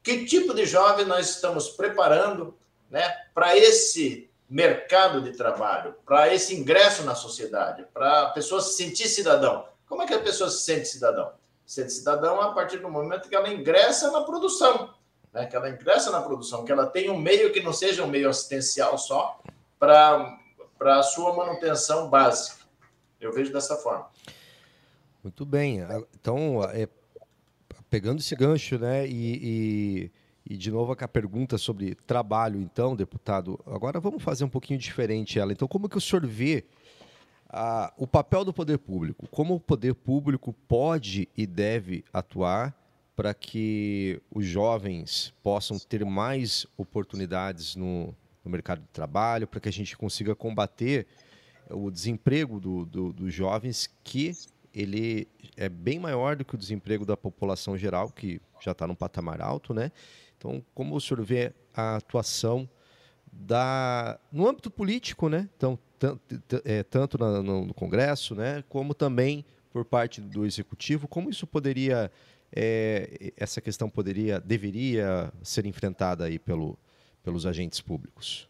Que 0.03 0.25
tipo 0.25 0.53
de 0.53 0.65
jovem 0.65 1.05
nós 1.05 1.29
estamos 1.29 1.69
preparando, 1.69 2.55
né, 2.89 3.07
para 3.33 3.55
esse 3.55 4.29
mercado 4.49 5.21
de 5.21 5.31
trabalho, 5.37 5.95
para 6.05 6.33
esse 6.33 6.55
ingresso 6.55 7.03
na 7.03 7.13
sociedade, 7.13 7.85
para 7.93 8.23
a 8.23 8.29
pessoa 8.31 8.61
se 8.61 8.73
sentir 8.73 9.07
cidadão. 9.07 9.65
Como 9.91 10.03
é 10.03 10.07
que 10.07 10.13
a 10.13 10.21
pessoa 10.21 10.49
se 10.49 10.61
sente 10.61 10.87
cidadão? 10.87 11.33
Se 11.65 11.81
sente 11.81 11.91
cidadão 11.91 12.39
a 12.39 12.53
partir 12.53 12.77
do 12.77 12.89
momento 12.89 13.27
que 13.27 13.35
ela 13.35 13.51
ingressa 13.51 14.09
na 14.09 14.21
produção, 14.21 14.93
né? 15.33 15.45
que 15.45 15.53
ela 15.53 15.69
ingressa 15.69 16.09
na 16.09 16.21
produção, 16.21 16.63
que 16.63 16.71
ela 16.71 16.87
tem 16.87 17.09
um 17.09 17.17
meio 17.17 17.51
que 17.51 17.61
não 17.61 17.73
seja 17.73 18.01
um 18.01 18.07
meio 18.07 18.29
assistencial 18.29 18.97
só 18.97 19.41
para 19.77 20.39
a 20.79 21.03
sua 21.03 21.35
manutenção 21.35 22.09
básica. 22.09 22.65
Eu 23.19 23.33
vejo 23.33 23.51
dessa 23.51 23.75
forma. 23.75 24.07
Muito 25.21 25.45
bem. 25.45 25.81
Então, 26.17 26.63
é, 26.71 26.87
pegando 27.89 28.21
esse 28.21 28.33
gancho, 28.33 28.79
né, 28.79 29.05
e, 29.05 30.09
e, 30.47 30.53
e, 30.53 30.57
de 30.57 30.71
novo 30.71 30.95
a 30.97 31.07
pergunta 31.07 31.57
sobre 31.57 31.95
trabalho, 31.95 32.61
então, 32.61 32.95
deputado, 32.95 33.59
agora 33.67 33.99
vamos 33.99 34.23
fazer 34.23 34.45
um 34.45 34.49
pouquinho 34.49 34.79
diferente 34.79 35.37
ela. 35.37 35.51
Então, 35.51 35.67
como 35.67 35.89
que 35.89 35.97
o 35.97 36.01
senhor 36.01 36.25
vê 36.25 36.63
a, 37.51 37.93
o 37.97 38.07
papel 38.07 38.45
do 38.45 38.53
poder 38.53 38.77
público? 38.77 39.27
Como 39.29 39.55
o 39.55 39.59
poder 39.59 39.93
público 39.93 40.53
pode 40.67 41.27
e 41.35 41.45
deve 41.45 42.05
atuar 42.13 42.73
para 43.15 43.33
que 43.33 44.21
os 44.31 44.45
jovens 44.45 45.33
possam 45.43 45.77
ter 45.77 46.05
mais 46.05 46.65
oportunidades 46.77 47.75
no, 47.75 48.15
no 48.43 48.49
mercado 48.49 48.81
de 48.81 48.87
trabalho, 48.87 49.45
para 49.45 49.59
que 49.59 49.69
a 49.69 49.71
gente 49.71 49.97
consiga 49.97 50.33
combater 50.33 51.05
o 51.69 51.91
desemprego 51.91 52.59
do, 52.59 52.85
do, 52.85 53.13
dos 53.13 53.33
jovens, 53.33 53.89
que 54.03 54.31
ele 54.73 55.27
é 55.57 55.67
bem 55.67 55.99
maior 55.99 56.37
do 56.37 56.45
que 56.45 56.55
o 56.55 56.57
desemprego 56.57 57.05
da 57.05 57.17
população 57.17 57.77
geral, 57.77 58.09
que 58.09 58.41
já 58.61 58.71
está 58.71 58.87
num 58.87 58.95
patamar 58.95 59.41
alto, 59.41 59.73
né? 59.73 59.91
Então, 60.37 60.63
como 60.73 60.95
o 60.95 61.01
senhor 61.01 61.23
vê 61.23 61.53
a 61.73 61.97
atuação 61.97 62.67
da 63.31 64.19
no 64.31 64.47
âmbito 64.47 64.71
político, 64.71 65.29
né? 65.29 65.49
Então, 65.55 65.77
tanto 66.89 67.17
no, 67.17 67.65
no 67.65 67.73
Congresso, 67.73 68.35
né? 68.35 68.63
Como 68.69 68.93
também 68.93 69.45
por 69.71 69.85
parte 69.85 70.19
do 70.19 70.45
Executivo, 70.45 71.07
como 71.07 71.29
isso 71.29 71.47
poderia 71.47 72.11
é, 72.53 73.31
essa 73.37 73.61
questão 73.61 73.89
poderia, 73.89 74.39
deveria 74.39 75.31
ser 75.41 75.65
enfrentada 75.65 76.25
aí 76.25 76.37
pelo, 76.37 76.77
pelos 77.23 77.45
agentes 77.45 77.79
públicos? 77.79 78.49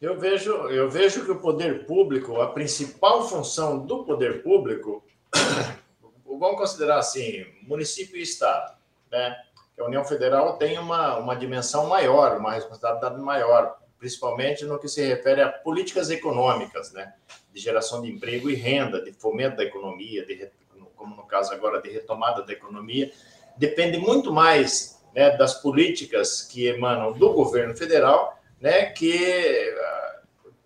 Eu 0.00 0.18
vejo, 0.18 0.50
eu 0.50 0.88
vejo 0.88 1.24
que 1.26 1.30
o 1.30 1.38
poder 1.38 1.84
público, 1.84 2.40
a 2.40 2.50
principal 2.52 3.28
função 3.28 3.84
do 3.84 4.04
poder 4.04 4.42
público, 4.42 5.04
vamos 6.24 6.56
considerar 6.56 6.98
assim, 6.98 7.44
município 7.62 8.16
e 8.16 8.22
estado, 8.22 8.74
né? 9.12 9.36
a 9.78 9.84
União 9.84 10.04
Federal 10.04 10.56
tem 10.58 10.78
uma, 10.78 11.16
uma 11.16 11.34
dimensão 11.34 11.86
maior, 11.86 12.36
uma 12.38 12.52
responsabilidade 12.52 13.18
maior, 13.20 13.78
principalmente 14.00 14.64
no 14.64 14.78
que 14.78 14.88
se 14.88 15.06
refere 15.06 15.42
a 15.42 15.48
políticas 15.52 16.10
econômicas, 16.10 16.90
né? 16.92 17.12
De 17.52 17.60
geração 17.60 18.00
de 18.00 18.10
emprego 18.10 18.50
e 18.50 18.54
renda, 18.54 19.00
de 19.02 19.12
fomento 19.12 19.58
da 19.58 19.62
economia, 19.62 20.24
de 20.24 20.50
como 20.96 21.16
no 21.16 21.22
caso 21.22 21.52
agora 21.52 21.80
de 21.80 21.88
retomada 21.88 22.42
da 22.42 22.52
economia, 22.52 23.10
depende 23.56 23.96
muito 23.96 24.30
mais 24.32 25.02
né, 25.14 25.36
das 25.36 25.54
políticas 25.54 26.42
que 26.42 26.66
emanam 26.66 27.12
do 27.12 27.32
governo 27.32 27.74
federal, 27.74 28.38
né, 28.60 28.86
que, 28.86 29.74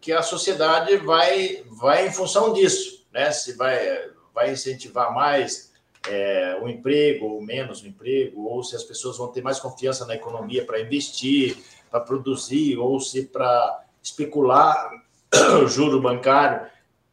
que 0.00 0.12
a 0.12 0.22
sociedade 0.22 0.96
vai, 0.96 1.64
vai 1.70 2.08
em 2.08 2.12
função 2.12 2.52
disso, 2.52 3.06
né, 3.12 3.30
se 3.30 3.56
vai, 3.56 4.10
vai 4.34 4.50
incentivar 4.52 5.14
mais 5.14 5.72
é, 6.08 6.58
o 6.60 6.68
emprego 6.68 7.26
ou 7.26 7.40
menos 7.40 7.82
o 7.82 7.86
emprego, 7.86 8.42
ou 8.42 8.62
se 8.64 8.74
as 8.74 8.82
pessoas 8.82 9.16
vão 9.16 9.28
ter 9.28 9.40
mais 9.40 9.60
confiança 9.60 10.04
na 10.04 10.16
economia 10.16 10.64
para 10.64 10.80
investir, 10.80 11.56
para 11.94 12.00
produzir, 12.00 12.76
ou 12.76 12.98
se 12.98 13.24
para 13.24 13.84
especular 14.02 14.90
o 15.62 15.68
juro 15.68 16.02
bancário. 16.02 16.68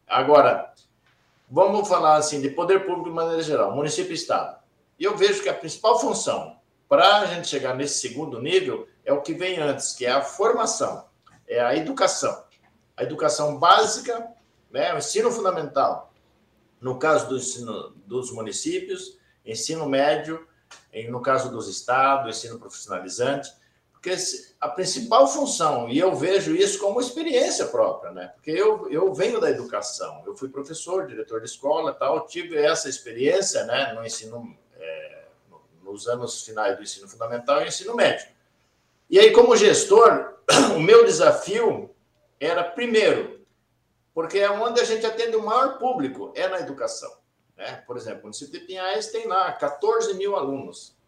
Agora, 0.08 0.74
vamos 1.48 1.88
falar 1.88 2.16
assim 2.16 2.40
de 2.40 2.50
poder 2.50 2.80
público 2.80 3.08
de 3.08 3.14
maneira 3.14 3.40
geral, 3.44 3.76
município 3.76 4.10
e 4.10 4.16
estado. 4.16 4.58
E 4.98 5.04
eu 5.04 5.16
vejo 5.16 5.40
que 5.40 5.48
a 5.48 5.54
principal 5.54 6.00
função 6.00 6.56
para 6.88 7.20
a 7.20 7.26
gente 7.26 7.46
chegar 7.46 7.76
nesse 7.76 8.00
segundo 8.00 8.42
nível 8.42 8.88
é 9.04 9.12
o 9.12 9.22
que 9.22 9.34
vem 9.34 9.60
antes, 9.60 9.92
que 9.92 10.04
é 10.04 10.10
a 10.10 10.20
formação, 10.20 11.06
é 11.46 11.60
a 11.60 11.76
educação. 11.76 12.42
A 12.96 13.04
educação 13.04 13.58
básica, 13.58 14.32
né, 14.68 14.92
o 14.94 14.98
ensino 14.98 15.30
fundamental. 15.30 16.12
No 16.80 16.98
caso 16.98 17.28
do 17.28 17.36
ensino 17.36 17.90
dos 18.04 18.32
municípios, 18.32 19.16
ensino 19.46 19.88
médio, 19.88 20.44
no 21.08 21.22
caso 21.22 21.52
dos 21.52 21.68
estados, 21.68 22.36
ensino 22.36 22.58
profissionalizante, 22.58 23.61
porque 24.02 24.16
a 24.60 24.68
principal 24.68 25.28
função, 25.28 25.88
e 25.88 25.96
eu 25.96 26.12
vejo 26.16 26.56
isso 26.56 26.80
como 26.80 27.00
experiência 27.00 27.66
própria, 27.66 28.10
né? 28.10 28.32
Porque 28.34 28.50
eu, 28.50 28.90
eu 28.90 29.14
venho 29.14 29.40
da 29.40 29.48
educação, 29.48 30.24
eu 30.26 30.36
fui 30.36 30.48
professor, 30.48 31.06
diretor 31.06 31.38
de 31.38 31.46
escola 31.46 31.94
tal, 31.94 32.26
tive 32.26 32.56
essa 32.56 32.88
experiência, 32.88 33.62
né, 33.64 33.92
no 33.92 34.04
ensino, 34.04 34.58
é, 34.76 35.26
nos 35.84 36.08
anos 36.08 36.42
finais 36.42 36.76
do 36.76 36.82
ensino 36.82 37.08
fundamental 37.08 37.62
e 37.62 37.68
ensino 37.68 37.94
médio. 37.94 38.26
E 39.08 39.20
aí, 39.20 39.30
como 39.30 39.56
gestor, 39.56 40.34
o 40.74 40.80
meu 40.80 41.04
desafio 41.04 41.94
era, 42.40 42.64
primeiro, 42.64 43.40
porque 44.12 44.40
é 44.40 44.50
onde 44.50 44.80
a 44.80 44.84
gente 44.84 45.06
atende 45.06 45.36
o 45.36 45.46
maior 45.46 45.78
público, 45.78 46.32
é 46.34 46.48
na 46.48 46.58
educação. 46.58 47.12
Né? 47.56 47.84
Por 47.86 47.96
exemplo, 47.96 48.22
município 48.22 48.58
de 48.58 48.66
Pinhais 48.66 49.12
tem 49.12 49.28
lá 49.28 49.52
14 49.52 50.14
mil 50.14 50.34
alunos. 50.34 51.00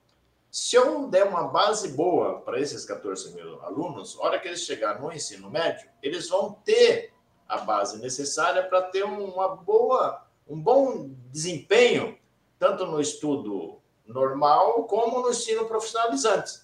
Se 0.54 0.76
eu 0.76 1.08
der 1.08 1.24
uma 1.24 1.48
base 1.48 1.88
boa 1.88 2.38
para 2.42 2.60
esses 2.60 2.84
14 2.84 3.34
mil 3.34 3.60
alunos, 3.64 4.16
a 4.16 4.22
hora 4.22 4.38
que 4.38 4.46
eles 4.46 4.60
chegarem 4.60 5.02
no 5.02 5.12
ensino 5.12 5.50
médio, 5.50 5.90
eles 6.00 6.28
vão 6.28 6.52
ter 6.64 7.12
a 7.48 7.58
base 7.58 8.00
necessária 8.00 8.62
para 8.62 8.82
ter 8.82 9.02
uma 9.02 9.48
boa, 9.48 10.24
um 10.46 10.56
bom 10.60 11.10
desempenho, 11.32 12.16
tanto 12.56 12.86
no 12.86 13.00
estudo 13.00 13.80
normal 14.06 14.84
como 14.84 15.22
no 15.22 15.30
ensino 15.30 15.66
profissionalizante. 15.66 16.60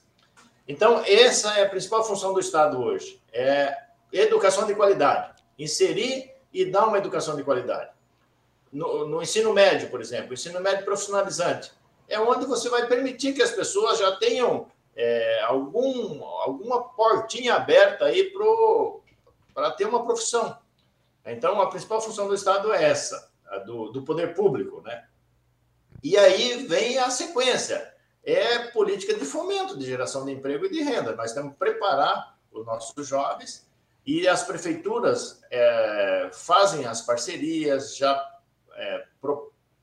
Então, 0.68 1.02
essa 1.04 1.58
é 1.58 1.64
a 1.64 1.68
principal 1.68 2.04
função 2.04 2.32
do 2.32 2.38
Estado 2.38 2.80
hoje, 2.80 3.20
é 3.32 3.76
educação 4.12 4.68
de 4.68 4.74
qualidade, 4.76 5.42
inserir 5.58 6.32
e 6.52 6.64
dar 6.64 6.86
uma 6.86 6.98
educação 6.98 7.34
de 7.34 7.42
qualidade. 7.42 7.90
No, 8.72 9.08
no 9.08 9.20
ensino 9.20 9.52
médio, 9.52 9.90
por 9.90 10.00
exemplo, 10.00 10.32
ensino 10.32 10.60
médio 10.60 10.84
profissionalizante, 10.84 11.72
é 12.10 12.20
onde 12.20 12.44
você 12.44 12.68
vai 12.68 12.86
permitir 12.86 13.32
que 13.32 13.42
as 13.42 13.52
pessoas 13.52 13.98
já 13.98 14.16
tenham 14.16 14.66
é, 14.96 15.40
algum, 15.44 16.22
alguma 16.24 16.82
portinha 16.82 17.54
aberta 17.54 18.06
aí 18.06 18.34
para 19.54 19.70
ter 19.70 19.86
uma 19.86 20.04
profissão. 20.04 20.58
Então, 21.24 21.60
a 21.60 21.70
principal 21.70 22.00
função 22.02 22.26
do 22.26 22.34
Estado 22.34 22.72
é 22.72 22.84
essa, 22.84 23.30
do, 23.64 23.92
do 23.92 24.02
poder 24.02 24.34
público, 24.34 24.82
né? 24.82 25.06
E 26.02 26.16
aí 26.16 26.66
vem 26.66 26.98
a 26.98 27.10
sequência, 27.10 27.94
é 28.24 28.58
política 28.70 29.14
de 29.14 29.24
fomento, 29.24 29.78
de 29.78 29.86
geração 29.86 30.24
de 30.24 30.32
emprego 30.32 30.66
e 30.66 30.70
de 30.70 30.82
renda. 30.82 31.14
Nós 31.14 31.32
temos 31.32 31.52
que 31.52 31.58
preparar 31.58 32.36
os 32.50 32.66
nossos 32.66 33.06
jovens 33.06 33.68
e 34.04 34.26
as 34.26 34.42
prefeituras 34.42 35.42
é, 35.50 36.30
fazem 36.32 36.86
as 36.86 37.02
parcerias, 37.02 37.96
já 37.96 38.20
é, 38.74 39.06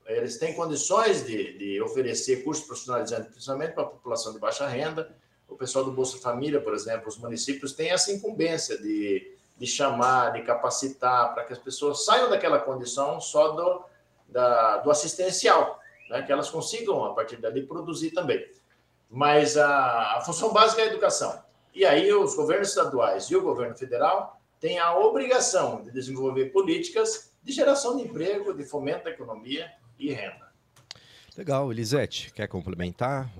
eles 0.08 0.38
têm 0.38 0.54
condições 0.54 1.24
de, 1.26 1.58
de 1.58 1.82
oferecer 1.82 2.42
cursos 2.42 2.64
profissionalizantes, 2.64 3.30
principalmente 3.30 3.72
para 3.72 3.82
a 3.82 3.86
população 3.86 4.32
de 4.32 4.38
baixa 4.38 4.66
renda. 4.66 5.14
O 5.46 5.54
pessoal 5.54 5.84
do 5.84 5.92
Bolsa 5.92 6.18
Família, 6.18 6.60
por 6.60 6.72
exemplo, 6.74 7.08
os 7.08 7.18
municípios 7.18 7.72
têm 7.72 7.90
essa 7.90 8.10
incumbência 8.10 8.78
de, 8.78 9.36
de 9.56 9.66
chamar, 9.66 10.32
de 10.32 10.42
capacitar, 10.42 11.34
para 11.34 11.44
que 11.44 11.52
as 11.52 11.58
pessoas 11.58 12.06
saiam 12.06 12.30
daquela 12.30 12.58
condição 12.58 13.20
só 13.20 13.48
do, 13.52 13.84
da, 14.26 14.78
do 14.78 14.90
assistencial, 14.90 15.78
né? 16.08 16.22
que 16.22 16.32
elas 16.32 16.48
consigam, 16.48 17.04
a 17.04 17.12
partir 17.12 17.36
dali, 17.36 17.66
produzir 17.66 18.10
também. 18.12 18.46
Mas 19.10 19.58
a, 19.58 20.16
a 20.16 20.22
função 20.22 20.54
básica 20.54 20.80
é 20.80 20.84
a 20.84 20.88
educação. 20.88 21.42
E 21.74 21.84
aí 21.84 22.10
os 22.12 22.34
governos 22.34 22.68
estaduais 22.68 23.24
e 23.26 23.36
o 23.36 23.42
governo 23.42 23.76
federal 23.76 24.40
têm 24.58 24.78
a 24.78 24.96
obrigação 24.98 25.82
de 25.82 25.90
desenvolver 25.90 26.46
políticas 26.46 27.30
de 27.42 27.52
geração 27.52 27.96
de 27.96 28.04
emprego, 28.04 28.54
de 28.54 28.64
fomento 28.64 29.04
da 29.04 29.10
economia 29.10 29.70
e 29.98 30.12
renda. 30.12 30.48
Legal, 31.36 31.70
Elisete, 31.70 32.32
quer 32.32 32.48
complementar? 32.48 33.30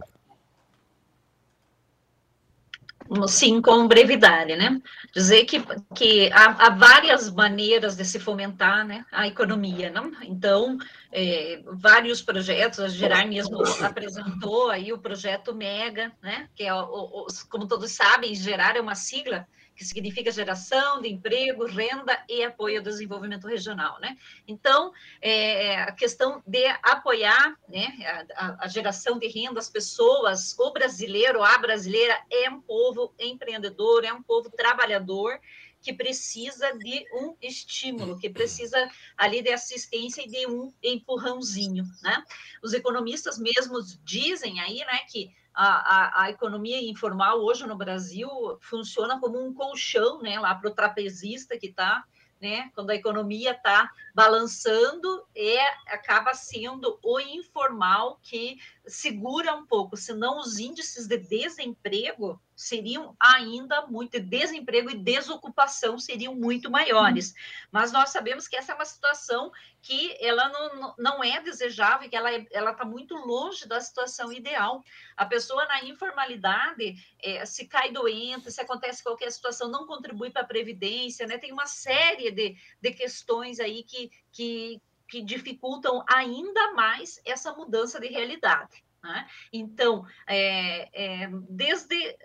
Sim, 3.26 3.62
com 3.62 3.88
brevidade, 3.88 4.54
né? 4.54 4.80
Dizer 5.14 5.44
que, 5.46 5.64
que 5.94 6.30
há, 6.30 6.66
há, 6.66 6.70
várias 6.70 7.30
maneiras 7.30 7.96
de 7.96 8.04
se 8.04 8.20
fomentar 8.20 8.86
né, 8.86 9.04
a 9.10 9.26
economia, 9.26 9.90
não? 9.90 10.12
Então, 10.22 10.76
é, 11.10 11.62
vários 11.64 12.20
projetos, 12.20 12.80
a 12.80 12.88
Gerar 12.88 13.26
mesmo 13.26 13.62
apresentou 13.82 14.70
aí 14.70 14.92
o 14.92 14.98
projeto 14.98 15.54
MEGA, 15.54 16.12
né? 16.22 16.48
Que 16.54 16.64
é, 16.64 16.74
o, 16.74 16.80
o, 16.82 17.26
como 17.48 17.66
todos 17.66 17.92
sabem, 17.92 18.34
Gerar 18.34 18.76
é 18.76 18.80
uma 18.80 18.94
sigla 18.94 19.46
que 19.78 19.84
significa 19.84 20.32
geração 20.32 21.00
de 21.00 21.08
emprego, 21.08 21.64
renda 21.64 22.20
e 22.28 22.42
apoio 22.42 22.78
ao 22.78 22.82
desenvolvimento 22.84 23.46
regional, 23.46 24.00
né? 24.00 24.18
Então, 24.46 24.92
é, 25.22 25.82
a 25.82 25.92
questão 25.92 26.42
de 26.44 26.66
apoiar, 26.82 27.56
né, 27.68 27.86
a, 28.34 28.64
a, 28.64 28.68
geração 28.68 29.20
de 29.20 29.28
renda, 29.28 29.60
as 29.60 29.70
pessoas, 29.70 30.58
o 30.58 30.72
brasileiro, 30.72 31.44
a 31.44 31.56
brasileira 31.58 32.20
é 32.28 32.50
um 32.50 32.60
povo 32.60 33.14
empreendedor, 33.20 34.04
é 34.04 34.12
um 34.12 34.22
povo 34.22 34.50
trabalhador, 34.50 35.38
que 35.80 35.92
precisa 35.92 36.76
de 36.76 37.06
um 37.12 37.36
estímulo, 37.40 38.18
que 38.18 38.28
precisa 38.28 38.90
ali 39.16 39.40
de 39.40 39.52
assistência 39.52 40.22
e 40.22 40.28
de 40.28 40.44
um 40.48 40.74
empurrãozinho, 40.82 41.84
né? 42.02 42.24
Os 42.64 42.72
economistas 42.72 43.38
mesmos 43.38 43.96
dizem 44.02 44.58
aí, 44.58 44.78
né, 44.78 44.98
que 45.08 45.30
a, 45.60 45.66
a, 45.66 46.22
a, 46.22 46.30
economia 46.30 46.80
informal 46.88 47.40
hoje 47.40 47.66
no 47.66 47.76
Brasil 47.76 48.28
funciona 48.60 49.18
como 49.18 49.44
um 49.44 49.52
colchão, 49.52 50.22
né, 50.22 50.38
lá 50.38 50.54
para 50.54 50.70
o 50.70 50.74
trapezista 50.74 51.58
que 51.58 51.66
está 51.66 52.04
né? 52.40 52.70
Quando 52.72 52.90
a 52.90 52.94
economia 52.94 53.50
está 53.50 53.90
balançando, 54.14 55.26
é 55.34 55.60
acaba 55.92 56.34
sendo 56.34 56.96
o 57.02 57.18
informal 57.18 58.20
que 58.22 58.58
segura 58.86 59.56
um 59.56 59.66
pouco, 59.66 59.96
senão 59.96 60.38
os 60.38 60.56
índices 60.60 61.08
de 61.08 61.18
desemprego 61.18 62.40
seriam 62.58 63.14
ainda 63.20 63.86
muito, 63.86 64.18
desemprego 64.18 64.90
e 64.90 64.98
desocupação 64.98 65.96
seriam 65.96 66.34
muito 66.34 66.68
maiores. 66.68 67.32
Mas 67.70 67.92
nós 67.92 68.10
sabemos 68.10 68.48
que 68.48 68.56
essa 68.56 68.72
é 68.72 68.74
uma 68.74 68.84
situação 68.84 69.52
que 69.80 70.16
ela 70.20 70.48
não, 70.48 70.94
não 70.98 71.24
é 71.24 71.40
desejável, 71.40 72.10
que 72.10 72.16
ela 72.16 72.32
é, 72.32 72.44
está 72.50 72.84
muito 72.84 73.14
longe 73.14 73.64
da 73.68 73.80
situação 73.80 74.32
ideal. 74.32 74.82
A 75.16 75.24
pessoa 75.24 75.66
na 75.66 75.84
informalidade, 75.84 76.96
é, 77.22 77.46
se 77.46 77.64
cai 77.68 77.92
doente, 77.92 78.50
se 78.50 78.60
acontece 78.60 79.04
qualquer 79.04 79.30
situação, 79.30 79.70
não 79.70 79.86
contribui 79.86 80.30
para 80.30 80.42
a 80.42 80.48
Previdência, 80.48 81.28
né? 81.28 81.38
tem 81.38 81.52
uma 81.52 81.66
série 81.66 82.32
de, 82.32 82.56
de 82.80 82.92
questões 82.92 83.60
aí 83.60 83.84
que, 83.84 84.10
que, 84.32 84.82
que 85.06 85.22
dificultam 85.22 86.04
ainda 86.08 86.72
mais 86.72 87.20
essa 87.24 87.52
mudança 87.52 88.00
de 88.00 88.08
realidade. 88.08 88.82
Né? 89.02 89.26
Então, 89.52 90.04
é, 90.26 91.24
é, 91.24 91.28
desde 91.48 92.16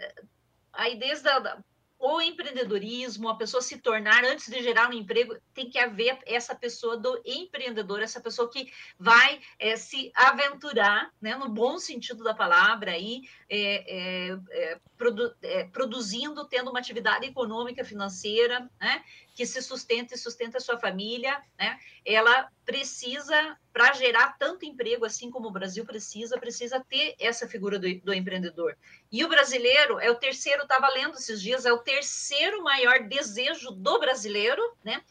aí 0.74 0.98
desde 0.98 1.30
a, 1.30 1.64
o 2.04 2.20
empreendedorismo, 2.20 3.30
a 3.30 3.38
pessoa 3.38 3.62
se 3.62 3.78
tornar, 3.78 4.26
antes 4.26 4.52
de 4.52 4.62
gerar 4.62 4.90
um 4.90 4.94
emprego, 4.94 5.38
tem 5.54 5.70
que 5.70 5.80
haver 5.80 6.20
essa 6.26 6.54
pessoa 6.54 6.98
do 6.98 7.22
empreendedor, 7.26 8.02
essa 8.02 8.20
pessoa 8.20 8.50
que 8.50 8.70
vai 9.00 9.40
é, 9.58 9.78
se 9.78 10.12
aventurar, 10.14 11.10
né, 11.22 11.34
no 11.38 11.48
bom 11.48 11.78
sentido 11.78 12.22
da 12.22 12.34
palavra, 12.34 12.92
aí, 12.92 13.22
é, 13.56 14.30
é, 14.32 14.40
é 14.52 14.80
produ 14.98 15.36
é, 15.44 15.66
produzindo, 15.66 16.48
tendo 16.48 16.72
uma 16.72 16.80
atividade 16.80 17.28
econômica, 17.28 17.86
financeira, 17.86 18.68
né, 18.82 19.04
que 19.36 19.46
se 19.46 19.62
sustenta 19.62 20.16
e 20.16 20.18
sustenta 20.18 20.58
a 20.58 20.62
sua 20.62 20.80
família, 20.80 21.40
né, 21.58 21.80
ela 22.04 22.50
precisa, 22.66 23.58
para 23.72 23.94
gerar 23.94 24.38
tanto 24.40 24.66
emprego 24.66 25.06
assim 25.06 25.30
como 25.30 25.50
o 25.50 25.52
Brasil 25.52 25.86
precisa, 25.86 26.40
precisa 26.40 26.84
ter 26.90 27.16
essa 27.20 27.48
figura 27.48 27.78
do, 27.78 27.94
do 28.02 28.14
empreendedor. 28.14 28.76
E 29.12 29.24
o 29.24 29.30
brasileiro 29.30 30.00
é 30.00 30.10
o 30.10 30.16
terceiro, 30.16 30.64
estava 30.64 30.90
lendo 30.90 31.16
esses 31.16 31.42
dias, 31.42 31.66
é 31.66 31.72
o 31.72 31.80
terceiro 31.80 32.64
maior 32.64 33.04
desejo 33.08 33.72
do 33.72 34.00
brasileiro, 34.00 34.62
né? 34.84 35.04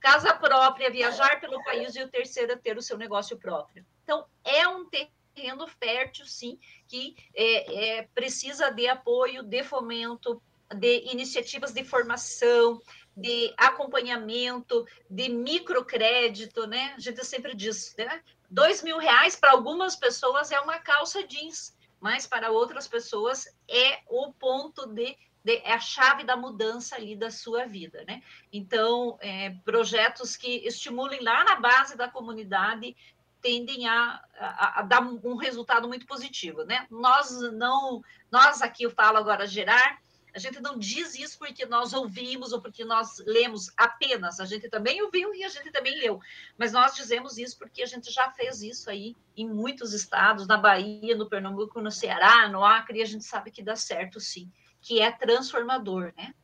Casa 0.00 0.32
própria, 0.34 0.90
viajar 0.90 1.40
pelo 1.40 1.62
país, 1.64 1.96
e 1.96 2.02
o 2.02 2.08
terceiro 2.08 2.52
é 2.52 2.56
ter 2.56 2.76
o 2.76 2.82
seu 2.82 2.96
negócio 2.96 3.36
próprio. 3.36 3.84
Então, 4.04 4.26
é 4.44 4.66
um 4.68 4.88
terreno 4.88 5.17
fértil, 5.66 6.26
sim, 6.26 6.58
que 6.86 7.16
é, 7.34 7.98
é, 7.98 8.08
precisa 8.14 8.70
de 8.70 8.88
apoio, 8.88 9.42
de 9.42 9.62
fomento, 9.62 10.42
de 10.74 11.10
iniciativas 11.10 11.72
de 11.72 11.84
formação, 11.84 12.80
de 13.16 13.52
acompanhamento, 13.56 14.86
de 15.10 15.28
microcrédito, 15.28 16.66
né? 16.66 16.94
A 16.96 17.00
gente 17.00 17.24
sempre 17.24 17.54
diz, 17.54 17.94
né? 17.98 18.22
Dois 18.48 18.82
mil 18.82 18.98
reais 18.98 19.34
para 19.34 19.50
algumas 19.50 19.96
pessoas 19.96 20.52
é 20.52 20.60
uma 20.60 20.78
calça 20.78 21.26
jeans, 21.26 21.76
mas 22.00 22.26
para 22.26 22.50
outras 22.50 22.86
pessoas 22.86 23.46
é 23.68 24.00
o 24.08 24.32
ponto 24.32 24.86
de, 24.86 25.16
de 25.44 25.56
é 25.56 25.72
a 25.72 25.80
chave 25.80 26.22
da 26.22 26.36
mudança 26.36 26.94
ali 26.94 27.16
da 27.16 27.30
sua 27.30 27.66
vida, 27.66 28.04
né? 28.06 28.22
Então, 28.52 29.18
é, 29.20 29.50
projetos 29.64 30.36
que 30.36 30.66
estimulem 30.66 31.20
lá 31.20 31.44
na 31.44 31.56
base 31.56 31.96
da 31.96 32.08
comunidade 32.08 32.96
tendem 33.40 33.86
a, 33.86 34.22
a, 34.38 34.80
a, 34.80 34.82
dar 34.82 35.00
um 35.02 35.36
resultado 35.36 35.88
muito 35.88 36.06
positivo, 36.06 36.64
né? 36.64 36.86
Nós 36.90 37.30
não, 37.52 38.02
nós 38.30 38.62
aqui 38.62 38.82
eu 38.82 38.90
falo 38.90 39.16
agora 39.16 39.46
gerar, 39.46 39.98
a 40.34 40.38
gente 40.38 40.60
não 40.60 40.78
diz 40.78 41.14
isso 41.14 41.38
porque 41.38 41.66
nós 41.66 41.92
ouvimos 41.92 42.52
ou 42.52 42.60
porque 42.60 42.84
nós 42.84 43.18
lemos 43.26 43.72
apenas. 43.76 44.38
A 44.38 44.44
gente 44.44 44.68
também 44.68 45.02
ouviu 45.02 45.34
e 45.34 45.42
a 45.42 45.48
gente 45.48 45.70
também 45.70 45.98
leu. 45.98 46.20
Mas 46.56 46.72
nós 46.72 46.94
dizemos 46.94 47.38
isso 47.38 47.58
porque 47.58 47.82
a 47.82 47.86
gente 47.86 48.10
já 48.10 48.30
fez 48.30 48.62
isso 48.62 48.90
aí 48.90 49.16
em 49.36 49.48
muitos 49.48 49.92
estados, 49.92 50.46
na 50.46 50.56
Bahia, 50.56 51.16
no 51.16 51.28
Pernambuco, 51.28 51.80
no 51.80 51.90
Ceará, 51.90 52.48
no 52.48 52.64
Acre, 52.64 52.98
e 52.98 53.02
a 53.02 53.06
gente 53.06 53.24
sabe 53.24 53.50
que 53.50 53.62
dá 53.62 53.74
certo 53.74 54.20
sim, 54.20 54.50
que 54.80 55.00
é 55.00 55.10
transformador, 55.10 56.12
né? 56.16 56.34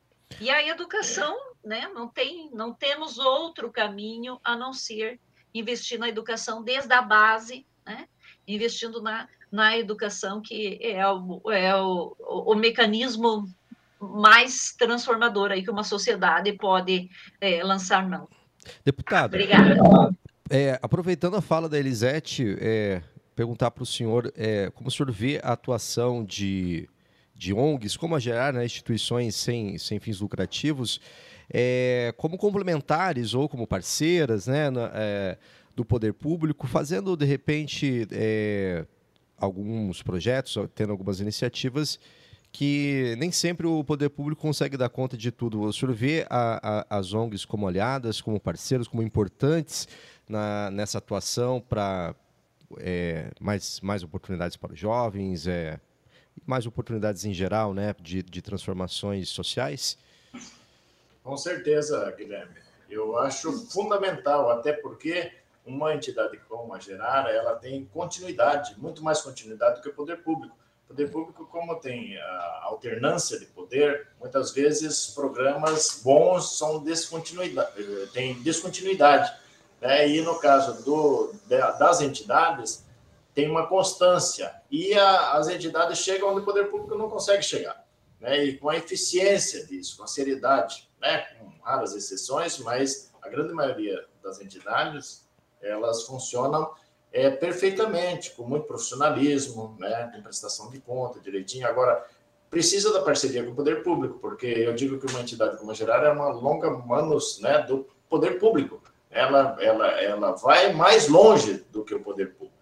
E 0.41 0.51
a 0.51 0.67
educação, 0.67 1.37
né? 1.63 1.89
Não 1.95 2.09
tem, 2.09 2.51
não 2.53 2.73
temos 2.73 3.19
outro 3.19 3.71
caminho 3.71 4.41
a 4.43 4.57
não 4.57 4.73
ser 4.73 5.21
investir 5.55 5.99
na 5.99 6.09
educação 6.09 6.63
desde 6.63 6.93
a 6.93 7.01
base, 7.01 7.65
né? 7.87 8.07
Investindo 8.47 9.01
na, 9.01 9.29
na 9.51 9.79
educação, 9.79 10.43
que 10.43 10.79
é 10.83 11.07
o, 11.09 11.41
é 11.51 11.75
o, 11.77 12.17
o, 12.19 12.53
o 12.53 12.55
mecanismo 12.55 13.49
mais 13.99 14.75
transformadora 14.77 15.55
aí 15.55 15.63
que 15.63 15.71
uma 15.71 15.85
sociedade 15.85 16.53
pode 16.53 17.09
é, 17.41 17.63
lançar 17.63 18.07
mão. 18.07 18.29
Deputado. 18.85 19.35
Obrigada. 19.35 19.77
É, 20.51 20.79
aproveitando 20.83 21.37
a 21.37 21.41
fala 21.41 21.69
da 21.69 21.79
Elisete, 21.79 22.57
é, 22.61 23.03
perguntar 23.35 23.71
para 23.71 23.83
o 23.83 23.87
senhor 23.87 24.33
é, 24.37 24.71
como 24.75 24.89
o 24.89 24.91
senhor 24.91 25.11
vê 25.11 25.41
a 25.43 25.53
atuação 25.53 26.25
de, 26.25 26.89
de 27.35 27.55
ONGs, 27.55 27.97
como 27.97 28.15
a 28.15 28.21
gerar 28.21 28.53
né, 28.53 28.65
instituições 28.65 29.37
sem, 29.37 29.79
sem 29.79 29.99
fins 29.99 30.21
lucrativos, 30.21 31.01
é, 31.53 32.15
como 32.17 32.37
complementares 32.37 33.35
ou 33.35 33.49
como 33.49 33.67
parceiras 33.67 34.47
né, 34.47 34.71
na, 34.71 34.91
é, 34.95 35.39
do 35.75 35.85
poder 35.85 36.13
público, 36.15 36.67
fazendo 36.67 37.17
de 37.17 37.25
repente 37.25 38.07
é, 38.11 38.87
alguns 39.37 40.03
projetos, 40.03 40.57
tendo 40.75 40.91
algumas 40.91 41.21
iniciativas 41.21 41.99
que 42.55 43.17
nem 43.19 43.33
sempre 43.33 43.67
o 43.67 43.83
poder 43.83 44.11
público 44.11 44.41
consegue 44.41 44.77
dar 44.77 44.89
conta 44.89 45.17
de 45.17 45.33
tudo. 45.33 45.61
O 45.63 45.73
senhor 45.73 45.93
vê 45.93 46.25
a, 46.31 46.87
a, 46.89 46.99
as 46.99 47.13
ONGs 47.13 47.45
como 47.45 47.67
olhadas, 47.67 48.21
como 48.21 48.39
parceiros, 48.39 48.87
como 48.87 49.03
importantes 49.03 49.89
na, 50.29 50.71
nessa 50.71 50.99
atuação 50.99 51.61
para 51.61 52.15
é, 52.79 53.33
mais, 53.41 53.81
mais 53.81 54.05
oportunidades 54.05 54.57
para 54.57 54.73
os 54.73 54.79
jovens, 54.79 55.49
é, 55.49 55.81
mais 56.47 56.65
oportunidades 56.65 57.25
em 57.25 57.35
geral 57.35 57.75
né, 57.75 57.93
de, 58.01 58.23
de 58.23 58.41
transformações 58.41 59.29
sociais? 59.31 59.99
Com 61.25 61.37
certeza, 61.37 62.09
Guilherme. 62.17 62.55
Eu 62.89 63.19
acho 63.19 63.51
fundamental, 63.71 64.51
até 64.51 64.73
porque 64.73 65.33
uma 65.67 65.93
entidade 65.93 66.39
como 66.49 66.73
a 66.73 66.79
Gerara, 66.79 67.31
ela 67.31 67.57
tem 67.57 67.87
continuidade, 67.87 68.79
muito 68.79 69.03
mais 69.03 69.21
continuidade 69.21 69.77
do 69.77 69.83
que 69.83 69.89
o 69.89 69.95
poder 69.95 70.23
público 70.23 70.57
poder 70.95 71.11
público, 71.11 71.47
como 71.47 71.75
tem 71.77 72.17
a 72.19 72.61
alternância 72.65 73.39
de 73.39 73.47
poder, 73.47 74.09
muitas 74.21 74.53
vezes 74.53 75.09
programas 75.09 76.01
bons 76.05 76.57
são 76.57 76.83
descontinuidade, 76.83 77.73
tem 78.13 78.35
descontinuidade. 78.43 79.33
Né? 79.81 80.09
E 80.09 80.21
no 80.21 80.39
caso 80.39 80.85
do, 80.85 81.35
das 81.79 82.01
entidades, 82.01 82.85
tem 83.35 83.51
uma 83.51 83.67
constância. 83.67 84.55
E 84.71 84.95
a, 84.95 85.33
as 85.33 85.49
entidades 85.49 85.99
chegam 85.99 86.31
onde 86.31 86.41
o 86.41 86.45
poder 86.45 86.71
público 86.71 86.97
não 86.97 87.11
consegue 87.11 87.43
chegar. 87.43 87.85
Né? 88.21 88.45
E 88.45 88.59
com 88.59 88.69
a 88.69 88.77
eficiência 88.77 89.67
disso, 89.67 89.97
com 89.97 90.05
a 90.05 90.07
seriedade, 90.07 90.89
né? 91.05 91.19
com 91.39 91.53
raras 91.63 91.95
exceções, 91.95 92.59
mas 92.59 93.13
a 93.23 93.29
grande 93.29 93.53
maioria 93.53 94.05
das 94.23 94.41
entidades, 94.41 95.29
elas 95.61 96.05
funcionam 96.05 96.73
é, 97.13 97.31
perfeitamente, 97.31 98.33
com 98.33 98.45
muito 98.45 98.67
profissionalismo, 98.67 99.77
né, 99.79 100.11
com 100.15 100.23
prestação 100.23 100.71
de 100.71 100.81
conta 100.81 101.21
direitinho. 101.21 101.67
Agora, 101.67 102.05
precisa 102.51 102.93
da 102.93 103.03
parceria 103.03 103.45
com 103.45 103.53
o 103.53 103.55
poder 103.55 103.83
público, 103.83 104.19
porque 104.19 104.47
eu 104.47 104.75
digo 104.75 104.99
que 104.99 105.07
uma 105.07 105.21
entidade 105.21 105.57
como 105.57 105.71
a 105.71 105.75
Gerar 105.75 106.05
é 106.05 106.11
uma 106.11 106.29
longa 106.29 106.71
manos 106.71 107.41
né, 107.41 107.59
do 107.63 107.87
poder 108.09 108.39
público. 108.39 108.83
Ela, 109.11 109.57
ela, 109.61 109.87
ela 110.01 110.33
vai 110.33 110.73
mais 110.73 111.09
longe 111.09 111.65
do 111.71 111.85
que 111.85 111.95
o 111.95 112.03
poder 112.03 112.35
público. 112.35 112.55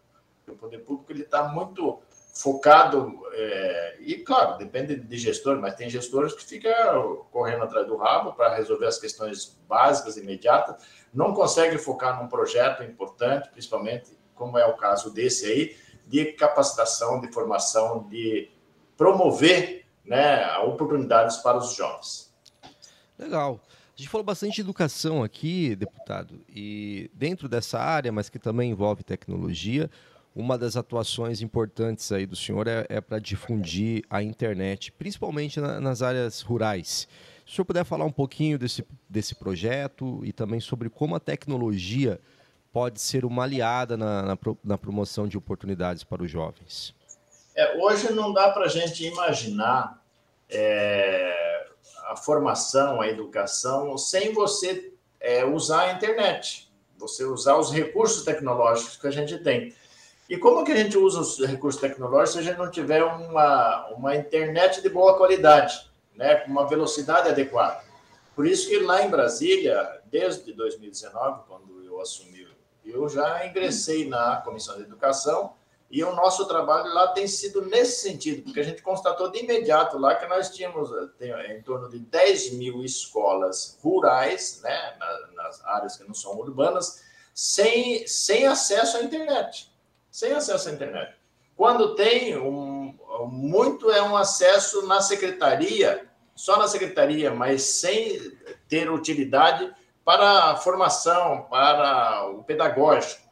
O 0.47 0.55
poder 0.55 0.79
público 0.81 1.11
ele 1.13 1.23
está 1.23 1.45
muito 1.45 2.03
focado, 2.33 3.21
é, 3.33 3.97
e 4.01 4.15
claro, 4.17 4.57
depende 4.57 4.97
de 4.97 5.19
gestor, 5.19 5.61
mas 5.61 5.75
tem 5.75 5.91
gestores 5.91 6.33
que 6.33 6.43
ficam 6.43 7.27
correndo 7.31 7.65
atrás 7.65 7.87
do 7.87 7.97
rabo 7.97 8.33
para 8.33 8.55
resolver 8.55 8.87
as 8.87 8.99
questões 8.99 9.61
básicas, 9.69 10.17
imediatas, 10.17 10.83
não 11.13 11.35
consegue 11.35 11.77
focar 11.77 12.21
num 12.21 12.29
projeto 12.29 12.83
importante, 12.83 13.51
principalmente 13.51 14.17
como 14.35 14.59
é 14.59 14.65
o 14.65 14.77
caso 14.77 15.13
desse 15.13 15.45
aí, 15.47 15.77
de 16.07 16.33
capacitação, 16.33 17.21
de 17.21 17.31
formação, 17.31 18.09
de 18.09 18.51
promover 18.97 19.85
né, 20.05 20.57
oportunidades 20.59 21.37
para 21.37 21.59
os 21.59 21.75
jovens. 21.75 22.35
Legal. 23.19 23.61
A 23.95 24.01
gente 24.01 24.09
falou 24.09 24.25
bastante 24.25 24.55
de 24.55 24.63
educação 24.63 25.23
aqui, 25.23 25.77
deputado, 25.77 26.41
e 26.49 27.11
dentro 27.13 27.47
dessa 27.47 27.79
área, 27.79 28.11
mas 28.11 28.31
que 28.31 28.39
também 28.39 28.71
envolve 28.71 29.05
tecnologia, 29.05 29.91
uma 30.35 30.57
das 30.57 30.77
atuações 30.77 31.43
importantes 31.43 32.11
aí 32.11 32.27
do 32.27 32.35
senhor 32.35 32.67
é, 32.67 32.87
é 32.89 33.01
para 33.01 33.19
difundir 33.19 34.03
a 34.09 34.23
internet, 34.23 34.91
principalmente 34.93 35.61
na, 35.61 35.81
nas 35.81 36.03
áreas 36.03 36.41
rurais. 36.41 37.07
Se 37.45 37.53
o 37.53 37.55
senhor 37.57 37.67
puder 37.67 37.85
falar 37.85 38.05
um 38.05 38.13
pouquinho 38.13 38.59
desse, 38.59 38.85
desse 39.09 39.35
projeto 39.35 40.21
e 40.25 40.33
também 40.33 40.61
sobre 40.61 40.89
como 40.89 41.15
a 41.15 41.21
tecnologia 41.21 42.19
pode 42.73 43.01
ser 43.01 43.25
uma 43.25 43.43
aliada 43.43 43.97
na, 43.97 44.23
na, 44.23 44.39
na 44.65 44.79
promoção 44.79 45.29
de 45.29 45.37
oportunidades 45.37 46.03
para 46.03 46.23
os 46.23 46.31
jovens? 46.31 46.95
É, 47.55 47.77
hoje 47.77 48.13
não 48.13 48.33
dá 48.33 48.51
para 48.51 48.65
a 48.65 48.69
gente 48.69 49.05
imaginar 49.05 50.03
é, 50.49 51.67
a 52.09 52.17
formação, 52.17 53.01
a 53.01 53.09
educação, 53.09 53.99
sem 53.99 54.33
você 54.33 54.95
é 55.21 55.45
usar 55.45 55.83
a 55.83 55.93
internet, 55.93 56.73
você 56.97 57.25
usar 57.25 57.57
os 57.59 57.71
recursos 57.71 58.25
tecnológicos 58.25 58.97
que 58.97 59.07
a 59.07 59.11
gente 59.11 59.39
tem. 59.39 59.75
E 60.33 60.39
como 60.39 60.65
que 60.65 60.73
a 60.73 60.77
gente 60.77 60.97
usa 60.97 61.21
os 61.21 61.39
recursos 61.41 61.79
tecnológicos 61.79 62.33
se 62.33 62.39
a 62.39 62.43
gente 62.43 62.57
não 62.57 62.71
tiver 62.71 63.05
uma, 63.05 63.87
uma 63.89 64.17
internet 64.17 64.81
de 64.81 64.89
boa 64.89 65.15
qualidade, 65.19 65.93
né, 66.17 66.37
com 66.37 66.51
uma 66.51 66.67
velocidade 66.67 67.29
adequada? 67.29 67.85
Por 68.35 68.47
isso 68.47 68.67
que 68.67 68.79
lá 68.79 69.03
em 69.03 69.11
Brasília, 69.11 70.01
desde 70.07 70.55
2019, 70.55 71.43
quando 71.47 71.85
eu 71.85 72.01
assumi, 72.01 72.49
eu 72.83 73.07
já 73.11 73.47
ingressei 73.47 74.09
na 74.09 74.37
Comissão 74.39 74.75
de 74.77 74.85
Educação 74.85 75.53
e 75.91 76.03
o 76.03 76.15
nosso 76.15 76.49
trabalho 76.49 76.95
lá 76.95 77.09
tem 77.09 77.27
sido 77.27 77.67
nesse 77.67 78.01
sentido, 78.01 78.45
porque 78.45 78.61
a 78.61 78.65
gente 78.65 78.81
constatou 78.81 79.31
de 79.31 79.41
imediato 79.41 79.99
lá 79.99 80.15
que 80.15 80.27
nós 80.27 80.49
tínhamos 80.49 80.89
tem, 81.19 81.31
em 81.55 81.61
torno 81.61 81.91
de 81.91 81.99
10 81.99 82.55
mil 82.55 82.83
escolas 82.83 83.79
rurais, 83.83 84.63
né, 84.63 84.97
nas 85.37 85.63
áreas 85.67 85.95
que 85.99 86.05
não 86.05 86.15
são 86.15 86.39
urbanas, 86.39 87.05
sem, 87.35 88.07
sem 88.07 88.47
acesso 88.47 88.97
à 88.97 89.03
internet 89.03 89.71
sem 90.13 90.33
acesso 90.33 90.69
à 90.69 90.73
internet. 90.73 91.15
Quando 91.57 91.95
tem, 91.95 92.37
um, 92.37 92.95
muito 93.31 93.91
é 93.91 94.03
um 94.03 94.15
acesso 94.15 94.87
na 94.87 95.01
secretaria, 95.01 96.07
só 96.37 96.59
na 96.59 96.69
secretaria, 96.69 97.31
mas 97.31 97.63
sem 97.63 98.21
ter 98.69 98.91
utilidade 98.91 99.73
para 100.05 100.51
a 100.51 100.57
formação, 100.57 101.47
para 101.49 102.29
o 102.29 102.45
pedagógico. 102.45 103.23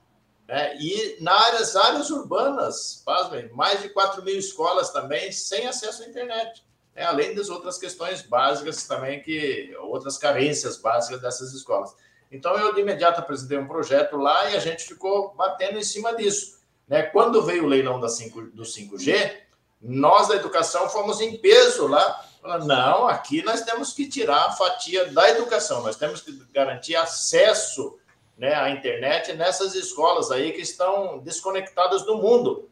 Né? 0.48 0.76
E 0.78 1.18
nas 1.20 1.76
áreas 1.76 2.10
urbanas, 2.10 3.02
pasmem, 3.04 3.50
mais 3.52 3.82
de 3.82 3.90
4 3.90 4.22
mil 4.24 4.38
escolas 4.38 4.90
também 4.90 5.30
sem 5.32 5.66
acesso 5.66 6.02
à 6.02 6.06
internet. 6.06 6.64
Né? 6.94 7.02
Além 7.02 7.34
das 7.34 7.50
outras 7.50 7.78
questões 7.78 8.22
básicas 8.22 8.86
também, 8.86 9.20
que 9.20 9.76
outras 9.80 10.16
carências 10.16 10.78
básicas 10.78 11.20
dessas 11.20 11.52
escolas. 11.52 11.94
Então, 12.32 12.56
eu 12.56 12.72
de 12.72 12.80
imediato 12.80 13.20
apresentei 13.20 13.58
um 13.58 13.66
projeto 13.66 14.16
lá 14.16 14.50
e 14.50 14.56
a 14.56 14.60
gente 14.60 14.84
ficou 14.84 15.34
batendo 15.34 15.78
em 15.78 15.82
cima 15.82 16.14
disso. 16.14 16.59
Né? 16.90 17.02
Quando 17.04 17.40
veio 17.40 17.64
o 17.64 17.68
leilão 17.68 18.00
da 18.00 18.08
5, 18.08 18.42
do 18.50 18.64
5G, 18.64 19.32
nós 19.80 20.26
da 20.26 20.34
educação 20.34 20.88
fomos 20.88 21.20
em 21.20 21.38
peso 21.38 21.86
lá. 21.86 22.26
Não, 22.66 23.06
aqui 23.06 23.42
nós 23.42 23.62
temos 23.62 23.92
que 23.92 24.08
tirar 24.08 24.46
a 24.46 24.52
fatia 24.52 25.06
da 25.06 25.30
educação, 25.30 25.82
nós 25.82 25.96
temos 25.96 26.20
que 26.22 26.32
garantir 26.52 26.96
acesso 26.96 27.96
né, 28.36 28.54
à 28.54 28.70
internet 28.70 29.34
nessas 29.34 29.74
escolas 29.74 30.30
aí 30.30 30.52
que 30.52 30.62
estão 30.62 31.18
desconectadas 31.18 32.02
do 32.04 32.16
mundo. 32.16 32.68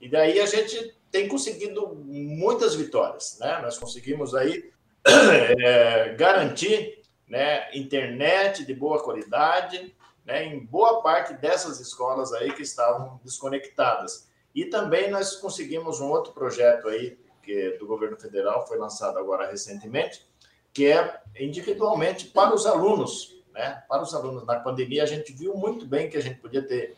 E 0.00 0.08
daí 0.08 0.40
a 0.40 0.46
gente 0.46 0.94
tem 1.12 1.28
conseguido 1.28 1.94
muitas 1.94 2.74
vitórias. 2.74 3.38
Né? 3.38 3.60
Nós 3.62 3.78
conseguimos 3.78 4.34
aí 4.34 4.70
é, 5.06 6.14
garantir 6.18 7.02
né, 7.28 7.68
internet 7.74 8.64
de 8.64 8.74
boa 8.74 9.02
qualidade, 9.02 9.93
né, 10.24 10.44
em 10.44 10.64
boa 10.64 11.02
parte 11.02 11.34
dessas 11.34 11.80
escolas 11.80 12.32
aí 12.32 12.52
que 12.52 12.62
estavam 12.62 13.20
desconectadas. 13.22 14.28
E 14.54 14.64
também 14.66 15.10
nós 15.10 15.36
conseguimos 15.36 16.00
um 16.00 16.10
outro 16.10 16.32
projeto 16.32 16.88
aí, 16.88 17.18
que 17.42 17.76
do 17.78 17.86
governo 17.86 18.18
federal, 18.18 18.66
foi 18.66 18.78
lançado 18.78 19.18
agora 19.18 19.50
recentemente, 19.50 20.26
que 20.72 20.86
é 20.86 21.20
individualmente 21.38 22.26
para 22.26 22.54
os 22.54 22.64
alunos. 22.66 23.36
Né? 23.52 23.82
Para 23.88 24.02
os 24.02 24.14
alunos. 24.14 24.46
Na 24.46 24.58
pandemia, 24.58 25.02
a 25.02 25.06
gente 25.06 25.32
viu 25.32 25.54
muito 25.54 25.86
bem 25.86 26.08
que 26.08 26.16
a 26.16 26.22
gente 26.22 26.40
podia 26.40 26.62
ter, 26.62 26.96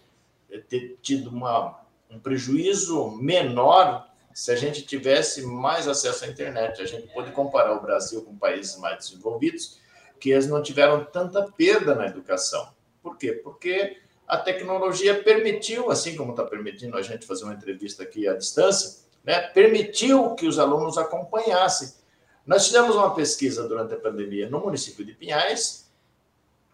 ter 0.68 0.98
tido 1.02 1.28
uma, 1.28 1.80
um 2.10 2.18
prejuízo 2.18 3.10
menor 3.10 4.08
se 4.32 4.52
a 4.52 4.56
gente 4.56 4.82
tivesse 4.82 5.42
mais 5.46 5.88
acesso 5.88 6.24
à 6.24 6.28
internet. 6.28 6.80
A 6.80 6.86
gente 6.86 7.12
pode 7.12 7.32
comparar 7.32 7.74
o 7.74 7.80
Brasil 7.80 8.22
com 8.22 8.36
países 8.36 8.78
mais 8.78 8.98
desenvolvidos, 8.98 9.80
que 10.20 10.30
eles 10.30 10.46
não 10.46 10.62
tiveram 10.62 11.04
tanta 11.04 11.50
perda 11.52 11.94
na 11.94 12.06
educação. 12.06 12.75
Por 13.06 13.16
quê? 13.16 13.34
Porque 13.34 13.98
a 14.26 14.36
tecnologia 14.36 15.22
permitiu, 15.22 15.92
assim 15.92 16.16
como 16.16 16.32
está 16.32 16.42
permitindo 16.42 16.96
a 16.96 17.02
gente 17.02 17.24
fazer 17.24 17.44
uma 17.44 17.54
entrevista 17.54 18.02
aqui 18.02 18.26
à 18.26 18.34
distância, 18.34 19.04
né, 19.22 19.42
permitiu 19.42 20.34
que 20.34 20.48
os 20.48 20.58
alunos 20.58 20.98
acompanhassem. 20.98 21.92
Nós 22.44 22.66
fizemos 22.66 22.96
uma 22.96 23.14
pesquisa 23.14 23.68
durante 23.68 23.94
a 23.94 23.96
pandemia 23.96 24.50
no 24.50 24.58
município 24.58 25.04
de 25.04 25.12
Pinhais, 25.12 25.88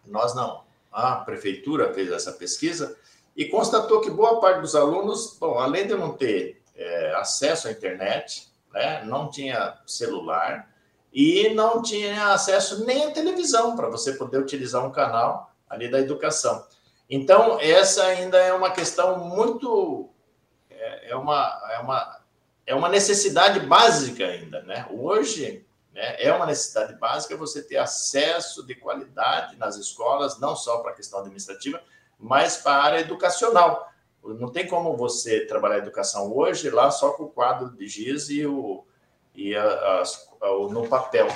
nós 0.07 0.33
não, 0.33 0.63
a 0.91 1.17
prefeitura 1.17 1.93
fez 1.93 2.11
essa 2.11 2.31
pesquisa 2.31 2.97
e 3.37 3.45
constatou 3.45 4.01
que 4.01 4.09
boa 4.09 4.41
parte 4.41 4.61
dos 4.61 4.75
alunos, 4.75 5.37
bom, 5.39 5.59
além 5.59 5.85
de 5.85 5.93
não 5.93 6.13
ter 6.13 6.63
é, 6.75 7.13
acesso 7.13 7.67
à 7.67 7.71
internet, 7.71 8.51
né, 8.73 9.03
não 9.05 9.29
tinha 9.29 9.79
celular 9.85 10.67
e 11.13 11.49
não 11.49 11.83
tinha 11.83 12.33
acesso 12.33 12.83
nem 12.85 13.05
à 13.05 13.11
televisão 13.11 13.75
para 13.75 13.87
você 13.87 14.13
poder 14.13 14.39
utilizar 14.39 14.83
um 14.83 14.91
canal 14.91 15.52
ali 15.73 15.89
da 15.89 15.99
educação. 15.99 16.65
Então, 17.09 17.59
essa 17.59 18.03
ainda 18.05 18.37
é 18.37 18.53
uma 18.53 18.71
questão 18.71 19.19
muito. 19.19 20.09
É, 20.69 21.11
é, 21.11 21.15
uma, 21.15 21.61
é, 21.71 21.79
uma, 21.79 22.19
é 22.65 22.75
uma 22.75 22.89
necessidade 22.89 23.59
básica 23.61 24.25
ainda, 24.25 24.61
né? 24.63 24.87
Hoje, 24.89 25.65
né, 25.93 26.15
é 26.19 26.33
uma 26.33 26.45
necessidade 26.45 26.93
básica 26.95 27.37
você 27.37 27.61
ter 27.61 27.77
acesso 27.77 28.65
de 28.65 28.75
qualidade 28.75 29.55
nas 29.57 29.75
escolas, 29.75 30.39
não 30.39 30.55
só 30.55 30.79
para 30.79 30.91
a 30.91 30.95
questão 30.95 31.19
administrativa, 31.19 31.81
mas 32.17 32.57
para 32.57 32.75
a 32.75 32.83
área 32.83 32.99
educacional. 32.99 33.91
Não 34.23 34.49
tem 34.49 34.65
como 34.65 34.95
você 34.95 35.45
trabalhar 35.45 35.75
a 35.75 35.79
educação 35.79 36.33
hoje 36.33 36.69
lá 36.69 36.89
só 36.89 37.11
com 37.11 37.23
o 37.23 37.29
quadro 37.29 37.69
de 37.75 37.87
giz 37.87 38.29
e, 38.29 38.45
o, 38.45 38.85
e 39.35 39.53
a, 39.55 40.03
a, 40.41 40.51
o, 40.51 40.69
no 40.69 40.87
papel. 40.87 41.27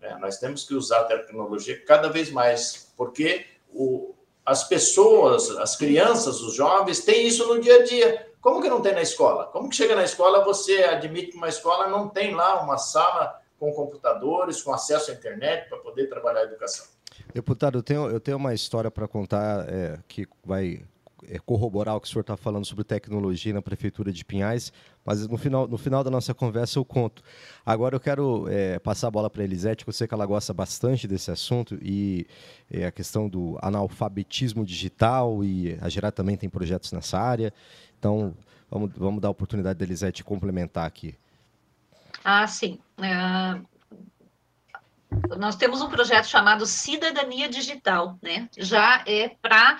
Né? 0.00 0.16
Nós 0.20 0.38
temos 0.38 0.64
que 0.64 0.72
usar 0.72 1.00
a 1.00 1.04
tecnologia 1.04 1.84
cada 1.84 2.08
vez 2.08 2.30
mais, 2.30 2.92
porque 2.96 3.46
o, 3.76 4.14
as 4.44 4.64
pessoas, 4.64 5.50
as 5.50 5.76
crianças, 5.76 6.40
os 6.40 6.54
jovens, 6.54 7.04
têm 7.04 7.26
isso 7.26 7.46
no 7.46 7.60
dia 7.60 7.80
a 7.80 7.84
dia. 7.84 8.32
Como 8.40 8.62
que 8.62 8.68
não 8.68 8.80
tem 8.80 8.94
na 8.94 9.02
escola? 9.02 9.46
Como 9.46 9.68
que 9.68 9.76
chega 9.76 9.96
na 9.96 10.04
escola, 10.04 10.44
você 10.44 10.84
admite 10.84 11.32
que 11.32 11.36
uma 11.36 11.48
escola 11.48 11.88
não 11.88 12.08
tem 12.08 12.34
lá 12.34 12.62
uma 12.62 12.78
sala 12.78 13.40
com 13.58 13.72
computadores, 13.72 14.62
com 14.62 14.72
acesso 14.72 15.10
à 15.10 15.14
internet 15.14 15.68
para 15.68 15.78
poder 15.78 16.08
trabalhar 16.08 16.40
a 16.40 16.44
educação? 16.44 16.86
Deputado, 17.34 17.78
eu 17.78 17.82
tenho, 17.82 18.08
eu 18.08 18.20
tenho 18.20 18.36
uma 18.36 18.54
história 18.54 18.90
para 18.90 19.08
contar 19.08 19.66
é, 19.68 19.98
que 20.06 20.28
vai 20.44 20.82
corroborar 21.44 21.96
o 21.96 22.00
que 22.00 22.06
o 22.06 22.10
senhor 22.10 22.20
está 22.20 22.36
falando 22.36 22.64
sobre 22.64 22.84
tecnologia 22.84 23.52
na 23.52 23.62
Prefeitura 23.62 24.12
de 24.12 24.24
Pinhais, 24.24 24.72
mas 25.04 25.26
no 25.26 25.36
final, 25.36 25.66
no 25.66 25.78
final 25.78 26.04
da 26.04 26.10
nossa 26.10 26.34
conversa 26.34 26.78
eu 26.78 26.84
conto. 26.84 27.22
Agora 27.64 27.96
eu 27.96 28.00
quero 28.00 28.46
é, 28.48 28.78
passar 28.78 29.08
a 29.08 29.10
bola 29.10 29.30
para 29.30 29.42
a 29.42 29.44
Elisete, 29.44 29.84
que 29.84 29.88
eu 29.88 29.92
sei 29.92 30.06
que 30.06 30.14
ela 30.14 30.26
gosta 30.26 30.52
bastante 30.52 31.08
desse 31.08 31.30
assunto, 31.30 31.78
e 31.80 32.26
é, 32.70 32.86
a 32.86 32.92
questão 32.92 33.28
do 33.28 33.58
analfabetismo 33.62 34.64
digital, 34.64 35.42
e 35.44 35.78
a 35.80 35.88
Gerar 35.88 36.12
também 36.12 36.36
tem 36.36 36.48
projetos 36.48 36.92
nessa 36.92 37.18
área. 37.18 37.52
Então, 37.98 38.34
vamos, 38.70 38.90
vamos 38.96 39.20
dar 39.20 39.28
a 39.28 39.30
oportunidade 39.30 39.78
da 39.78 39.84
Elisete 39.84 40.22
complementar 40.22 40.86
aqui. 40.86 41.14
Ah, 42.24 42.46
sim. 42.46 42.78
Uh, 42.98 43.64
nós 45.38 45.56
temos 45.56 45.80
um 45.80 45.88
projeto 45.88 46.26
chamado 46.26 46.66
Cidadania 46.66 47.48
Digital, 47.48 48.18
né? 48.22 48.48
Já 48.56 49.02
é 49.06 49.28
para 49.28 49.78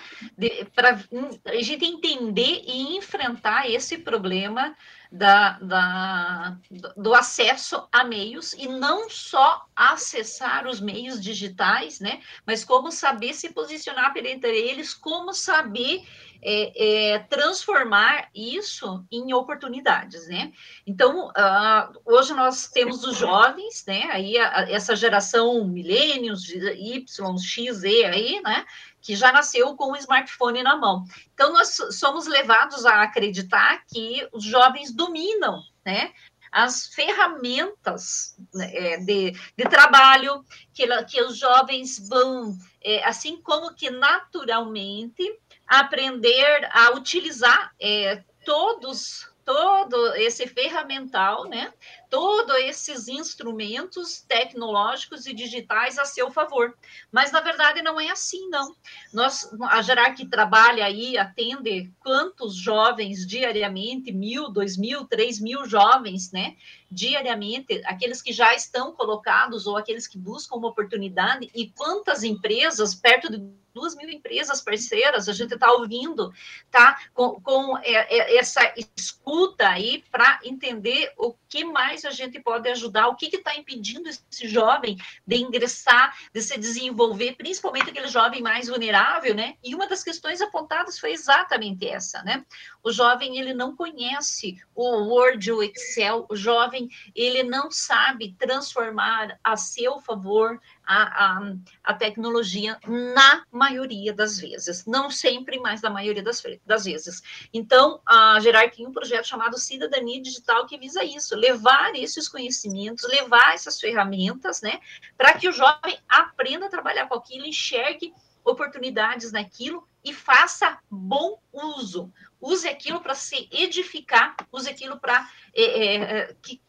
a 1.45 1.61
gente 1.61 1.85
entender 1.85 2.63
e 2.65 2.95
enfrentar 2.97 3.69
esse 3.69 3.97
problema 3.97 4.75
da, 5.11 5.57
da, 5.59 6.57
do 6.95 7.13
acesso 7.13 7.87
a 7.91 8.03
meios 8.03 8.53
e 8.53 8.67
não 8.67 9.09
só 9.09 9.65
acessar 9.75 10.67
os 10.67 10.79
meios 10.79 11.21
digitais, 11.21 11.99
né? 11.99 12.21
Mas 12.45 12.63
como 12.63 12.91
saber 12.91 13.33
se 13.33 13.49
posicionar 13.51 14.13
perante 14.13 14.47
eles, 14.47 14.93
como 14.93 15.33
saber 15.33 16.05
é, 16.41 17.13
é, 17.13 17.19
transformar 17.19 18.29
isso 18.33 19.05
em 19.11 19.33
oportunidades, 19.33 20.27
né? 20.27 20.51
Então, 20.85 21.29
uh, 21.29 22.01
hoje 22.05 22.33
nós 22.33 22.67
temos 22.67 23.03
os 23.03 23.17
jovens, 23.17 23.83
né? 23.85 24.07
Aí 24.11 24.37
a, 24.37 24.69
essa 24.69 24.95
geração 24.95 25.65
milênios, 25.65 26.49
Y, 26.49 27.37
X, 27.37 27.77
Z 27.77 28.05
aí, 28.05 28.41
né? 28.41 28.65
Que 29.01 29.15
já 29.15 29.31
nasceu 29.31 29.75
com 29.75 29.91
o 29.91 29.97
smartphone 29.97 30.63
na 30.63 30.75
mão. 30.75 31.03
Então, 31.33 31.53
nós 31.53 31.77
somos 31.91 32.27
levados 32.27 32.85
a 32.85 33.01
acreditar 33.01 33.83
que 33.87 34.27
os 34.33 34.43
jovens 34.43 34.91
dominam, 34.93 35.61
né? 35.85 36.11
as 36.51 36.87
ferramentas 36.87 38.35
né, 38.53 38.71
é, 38.73 38.97
de, 38.97 39.31
de 39.31 39.63
trabalho 39.69 40.43
que, 40.73 40.87
que 41.05 41.21
os 41.21 41.37
jovens 41.37 42.07
vão, 42.07 42.57
é, 42.81 43.03
assim 43.05 43.41
como 43.41 43.73
que 43.75 43.89
naturalmente, 43.89 45.39
aprender 45.67 46.69
a 46.71 46.91
utilizar 46.91 47.73
é, 47.79 48.23
todos 48.45 49.29
todo 49.47 50.13
esse 50.15 50.45
ferramental, 50.45 51.45
né, 51.47 51.71
todos 52.09 52.53
esses 52.57 53.07
instrumentos 53.07 54.19
tecnológicos 54.27 55.25
e 55.25 55.33
digitais 55.33 55.97
a 55.97 56.03
seu 56.03 56.29
favor. 56.29 56.77
Mas, 57.09 57.31
na 57.31 57.39
verdade, 57.39 57.81
não 57.81 57.97
é 57.97 58.09
assim, 58.09 58.49
não. 58.49 58.75
Nós, 59.13 59.49
a 59.69 59.81
Gerar 59.81 60.11
que 60.11 60.25
trabalha 60.27 60.83
aí, 60.83 61.17
atende 61.17 61.89
quantos 62.01 62.57
jovens 62.57 63.25
diariamente, 63.25 64.11
mil, 64.11 64.49
dois 64.49 64.75
mil, 64.75 65.05
três 65.05 65.39
mil 65.39 65.65
jovens, 65.65 66.29
né? 66.33 66.57
Diariamente, 66.89 67.81
aqueles 67.85 68.21
que 68.21 68.31
já 68.31 68.55
estão 68.55 68.93
colocados 68.93 69.67
ou 69.67 69.75
aqueles 69.75 70.07
que 70.07 70.17
buscam 70.17 70.55
uma 70.55 70.69
oportunidade, 70.69 71.49
e 71.53 71.69
quantas 71.69 72.23
empresas, 72.23 72.95
perto 72.95 73.29
de 73.29 73.37
duas 73.77 73.95
mil 73.95 74.09
empresas 74.09 74.59
parceiras, 74.59 75.29
a 75.29 75.33
gente 75.33 75.53
está 75.53 75.71
ouvindo, 75.71 76.33
tá? 76.71 76.99
Com, 77.13 77.39
com 77.39 77.77
é, 77.77 77.91
é, 77.93 78.37
essa 78.37 78.73
escuta 78.97 79.69
aí 79.69 80.03
para 80.11 80.39
entender 80.43 81.13
o 81.15 81.35
que 81.47 81.63
mais 81.63 82.03
a 82.03 82.09
gente 82.09 82.39
pode 82.39 82.67
ajudar, 82.69 83.07
o 83.07 83.15
que 83.15 83.27
está 83.27 83.55
impedindo 83.55 84.09
esse 84.09 84.47
jovem 84.47 84.97
de 85.25 85.37
ingressar, 85.37 86.17
de 86.33 86.41
se 86.41 86.57
desenvolver, 86.57 87.35
principalmente 87.35 87.91
aquele 87.91 88.07
jovem 88.07 88.41
mais 88.41 88.67
vulnerável, 88.67 89.35
né? 89.35 89.55
E 89.63 89.75
uma 89.75 89.87
das 89.87 90.03
questões 90.03 90.41
apontadas 90.41 90.97
foi 90.97 91.11
exatamente 91.11 91.87
essa, 91.87 92.23
né? 92.23 92.43
O 92.83 92.91
jovem, 92.91 93.37
ele 93.37 93.53
não 93.53 93.75
conhece 93.75 94.57
o 94.73 95.03
Word, 95.03 95.51
o 95.51 95.61
Excel, 95.61 96.25
o 96.29 96.35
jovem, 96.35 96.76
ele 97.15 97.43
não 97.43 97.71
sabe 97.71 98.35
transformar 98.37 99.39
a 99.43 99.55
seu 99.55 99.99
favor 99.99 100.59
a, 100.85 101.25
a, 101.25 101.53
a 101.83 101.93
tecnologia 101.93 102.79
na 102.87 103.43
maioria 103.51 104.13
das 104.13 104.39
vezes, 104.39 104.85
não 104.85 105.09
sempre, 105.09 105.59
mas 105.59 105.81
na 105.81 105.89
maioria 105.89 106.23
das, 106.23 106.41
das 106.65 106.85
vezes. 106.85 107.21
Então, 107.53 108.01
a 108.05 108.39
Gerar 108.39 108.69
tem 108.71 108.87
um 108.87 108.91
projeto 108.91 109.27
chamado 109.27 109.57
Cidadania 109.57 110.21
Digital 110.21 110.65
que 110.65 110.77
visa 110.77 111.03
isso, 111.03 111.35
levar 111.35 111.95
esses 111.95 112.27
conhecimentos, 112.27 113.07
levar 113.09 113.53
essas 113.53 113.79
ferramentas, 113.79 114.61
né, 114.61 114.79
para 115.17 115.33
que 115.33 115.47
o 115.47 115.53
jovem 115.53 115.97
aprenda 116.07 116.67
a 116.67 116.69
trabalhar 116.69 117.07
com 117.07 117.15
aquilo, 117.15 117.45
enxergue 117.45 118.13
oportunidades 118.43 119.31
naquilo 119.31 119.85
e 120.03 120.13
faça 120.13 120.79
bom 120.89 121.39
uso. 121.51 122.11
Use 122.39 122.67
aquilo 122.67 123.01
para 123.01 123.15
se 123.15 123.49
edificar, 123.51 124.35
use 124.51 124.69
aquilo 124.69 124.99
para 124.99 125.29
é, 125.53 125.95
é, 125.95 126.35
que 126.41 126.61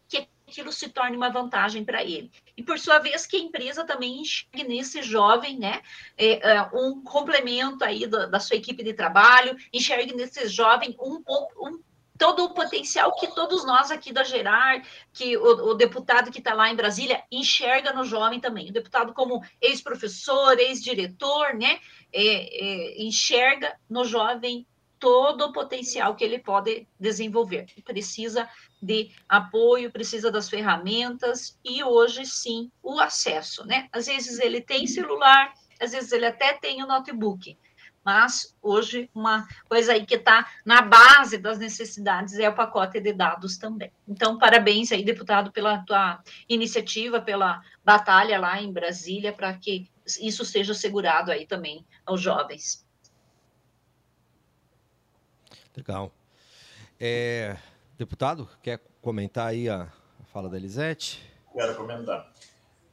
aquilo 0.49 0.73
se 0.73 0.89
torne 0.89 1.17
uma 1.17 1.29
vantagem 1.29 1.85
para 1.85 2.03
ele. 2.03 2.31
E, 2.57 2.63
por 2.63 2.79
sua 2.79 2.99
vez, 2.99 3.27
que 3.27 3.37
a 3.37 3.41
empresa 3.41 3.85
também 3.85 4.21
enxergue 4.21 4.65
nesse 4.65 5.03
jovem, 5.03 5.59
né, 5.59 5.83
é, 6.17 6.55
é, 6.55 6.63
um 6.73 7.03
complemento 7.03 7.85
aí 7.85 8.07
da, 8.07 8.41
sua 8.41 8.57
equipe 8.57 8.83
de 8.83 8.95
trabalho, 8.95 9.57
enxergue 9.73 10.15
nesse 10.15 10.49
jovem 10.49 10.97
um, 10.99 11.23
um 11.61 11.81
todo 12.17 12.45
o 12.45 12.53
potencial 12.53 13.15
que 13.15 13.33
todos 13.33 13.65
nós 13.65 13.93
aqui 13.93 14.13
da 14.13 14.25
Gerar, 14.25 14.83
que 15.13 15.37
o, 15.37 15.71
o 15.71 15.75
deputado 15.75 16.33
que 16.33 16.41
está 16.41 16.53
lá 16.53 16.69
em 16.69 16.75
Brasília, 16.75 17.23
enxerga 17.31 17.93
no 17.93 18.05
jovem 18.05 18.41
também. 18.41 18.71
O 18.71 18.73
deputado 18.73 19.13
como 19.13 19.41
ex-professor, 19.61 20.59
ex-diretor, 20.59 21.55
né, 21.55 21.79
é, 22.13 22.23
é, 22.23 23.03
enxerga 23.03 23.79
no 23.89 24.05
jovem 24.05 24.67
todo 24.99 25.47
o 25.47 25.53
potencial 25.53 26.15
que 26.15 26.25
ele 26.25 26.39
pode 26.39 26.87
desenvolver. 26.99 27.67
Precisa 27.85 28.49
de 28.83 29.11
apoio, 29.29 29.91
precisa 29.91 30.31
das 30.31 30.49
ferramentas 30.49 31.59
e 31.65 31.83
hoje 31.83 32.25
sim 32.27 32.71
o 32.83 32.99
acesso, 33.01 33.65
né? 33.67 33.89
Às 33.93 34.07
vezes 34.07 34.39
ele 34.39 34.61
tem 34.61 34.87
celular, 34.87 35.53
às 35.81 35.93
vezes 35.93 36.13
ele 36.13 36.27
até 36.27 36.55
tem 36.55 36.83
o 36.83 36.87
notebook, 36.87 37.57
mas 38.05 38.57
hoje 38.63 39.11
uma 39.15 39.47
coisa 39.69 39.93
aí 39.93 40.07
que 40.07 40.15
está 40.15 40.49
na 40.65 40.81
base 40.81 41.37
das 41.37 41.59
necessidades 41.59 42.39
é 42.39 42.49
o 42.49 42.55
pacote 42.55 43.01
de 43.01 43.13
dados 43.13 43.59
também. 43.59 43.93
Então, 44.07 44.39
parabéns 44.39 44.91
aí, 44.93 45.05
deputado, 45.05 45.53
pela 45.53 45.85
tua 45.85 46.23
iniciativa, 46.49 47.21
pela 47.21 47.61
batalha 47.85 48.41
lá 48.41 48.63
em 48.63 48.73
Brasília, 48.73 49.33
para 49.33 49.53
que 49.53 49.91
isso 50.21 50.45
seja 50.45 50.73
assegurado 50.73 51.31
aí 51.31 51.47
também 51.47 51.85
aos 52.07 52.21
jovens. 52.21 52.88
Legal. 55.79 56.13
É, 56.99 57.57
deputado, 57.97 58.49
quer 58.61 58.81
comentar 59.01 59.47
aí 59.47 59.69
a, 59.69 59.87
fala 60.33 60.49
da 60.49 60.57
Elisete? 60.57 61.23
Quero 61.53 61.77
comentar. 61.77 62.33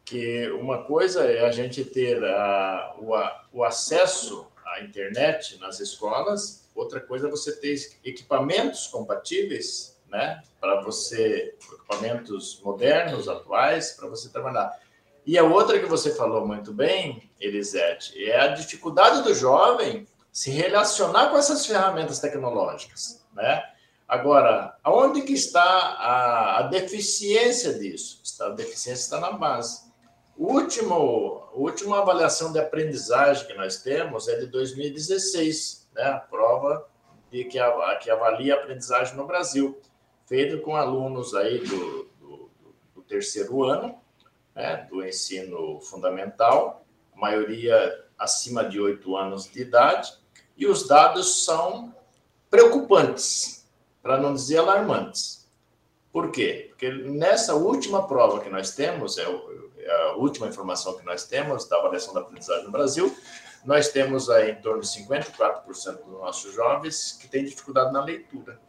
Que 0.06 0.52
uma 0.52 0.84
coisa 0.84 1.24
é 1.24 1.48
a 1.48 1.52
gente 1.52 1.84
ter 1.84 2.24
a, 2.24 2.96
o, 3.00 3.16
a, 3.16 3.46
o 3.52 3.64
acesso 3.64 4.46
à 4.64 4.82
internet 4.84 5.58
nas 5.58 5.80
escolas, 5.80 6.70
outra 6.76 7.00
coisa 7.00 7.28
é 7.28 7.32
você 7.32 7.56
ter 7.56 7.76
equipamentos 8.04 8.86
compatíveis, 8.86 10.00
né, 10.08 10.44
para 10.62 10.82
você, 10.82 11.56
equipamentos 11.74 12.62
modernos, 12.64 13.28
atuais, 13.28 13.94
para 13.94 14.08
você 14.08 14.30
trabalhar. 14.30 14.72
E 15.26 15.40
a 15.40 15.44
outra 15.44 15.80
que 15.80 15.88
você 15.88 16.14
falou 16.14 16.46
muito 16.46 16.72
bem, 16.72 17.32
Elisete, 17.40 18.24
é 18.30 18.42
a 18.42 18.50
dificuldade 18.50 19.24
do 19.24 19.34
jovem 19.34 20.08
se 20.36 20.52
relacionar 20.52 21.30
com 21.30 21.38
essas 21.38 21.66
ferramentas 21.66 22.20
tecnológicas, 22.20 23.26
né? 23.32 23.64
Agora, 24.06 24.78
aonde 24.84 25.22
que 25.22 25.32
está 25.32 25.64
a, 25.64 26.60
a 26.60 26.62
deficiência 26.64 27.74
disso? 27.76 28.20
Está, 28.22 28.48
a 28.48 28.50
deficiência 28.50 29.02
está 29.02 29.20
na 29.22 29.32
base. 29.32 29.90
O 30.38 30.52
último, 30.52 31.48
a 31.54 31.58
última 31.58 32.00
avaliação 32.00 32.52
de 32.52 32.60
aprendizagem 32.60 33.48
que 33.48 33.54
nós 33.54 33.78
temos 33.78 34.28
é 34.28 34.38
de 34.38 34.48
2016, 34.48 35.88
né? 35.96 36.04
A 36.04 36.20
prova 36.20 36.86
de 37.32 37.46
que, 37.46 37.58
a, 37.58 37.96
que 37.96 38.12
avalia 38.12 38.56
a 38.56 38.58
aprendizagem 38.58 39.16
no 39.16 39.26
Brasil, 39.26 39.80
feito 40.26 40.62
com 40.64 40.76
alunos 40.76 41.34
aí 41.34 41.60
do, 41.60 42.10
do, 42.20 42.52
do 42.94 43.02
terceiro 43.04 43.64
ano, 43.64 43.98
né? 44.54 44.86
do 44.90 45.02
ensino 45.02 45.80
fundamental, 45.80 46.86
maioria 47.16 48.04
acima 48.20 48.66
de 48.66 48.82
oito 48.82 49.16
anos 49.16 49.50
de 49.50 49.62
idade, 49.62 50.25
e 50.58 50.66
os 50.66 50.88
dados 50.88 51.44
são 51.44 51.94
preocupantes, 52.50 53.68
para 54.02 54.18
não 54.18 54.34
dizer 54.34 54.58
alarmantes. 54.58 55.46
Por 56.12 56.32
quê? 56.32 56.68
Porque 56.70 56.90
nessa 56.90 57.56
última 57.56 58.08
prova 58.08 58.40
que 58.40 58.50
nós 58.50 58.72
temos, 58.72 59.18
é, 59.18 59.24
é 59.24 60.02
a 60.12 60.14
última 60.14 60.48
informação 60.48 60.98
que 60.98 61.06
nós 61.06 61.26
temos 61.26 61.68
da 61.68 61.78
avaliação 61.78 62.14
da 62.14 62.22
aprendizagem 62.22 62.64
no 62.64 62.72
Brasil, 62.72 63.14
nós 63.66 63.90
temos 63.90 64.30
aí 64.30 64.52
em 64.52 64.62
torno 64.62 64.82
de 64.82 64.88
54% 64.88 66.04
dos 66.04 66.14
nossos 66.14 66.54
jovens 66.54 67.18
que 67.20 67.28
têm 67.28 67.44
dificuldade 67.44 67.92
na 67.92 68.04
leitura. 68.04 68.60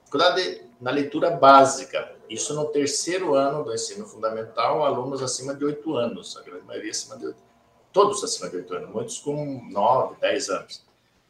Dificuldade 0.00 0.62
na 0.80 0.90
leitura 0.90 1.30
básica. 1.30 2.14
Isso 2.28 2.54
no 2.54 2.66
terceiro 2.66 3.34
ano 3.34 3.64
do 3.64 3.74
ensino 3.74 4.06
fundamental, 4.06 4.84
alunos 4.84 5.22
acima 5.22 5.54
de 5.54 5.64
8 5.64 5.96
anos, 5.96 6.36
a 6.36 6.42
grande 6.42 6.64
maioria 6.64 6.90
acima 6.90 7.16
de 7.16 7.26
8 7.26 7.51
todos 7.92 8.22
acima 8.24 8.48
de 8.48 8.56
8 8.56 8.74
anos, 8.74 8.90
muitos 8.90 9.18
com 9.18 9.62
9, 9.70 10.16
10 10.20 10.48
anos. 10.48 10.84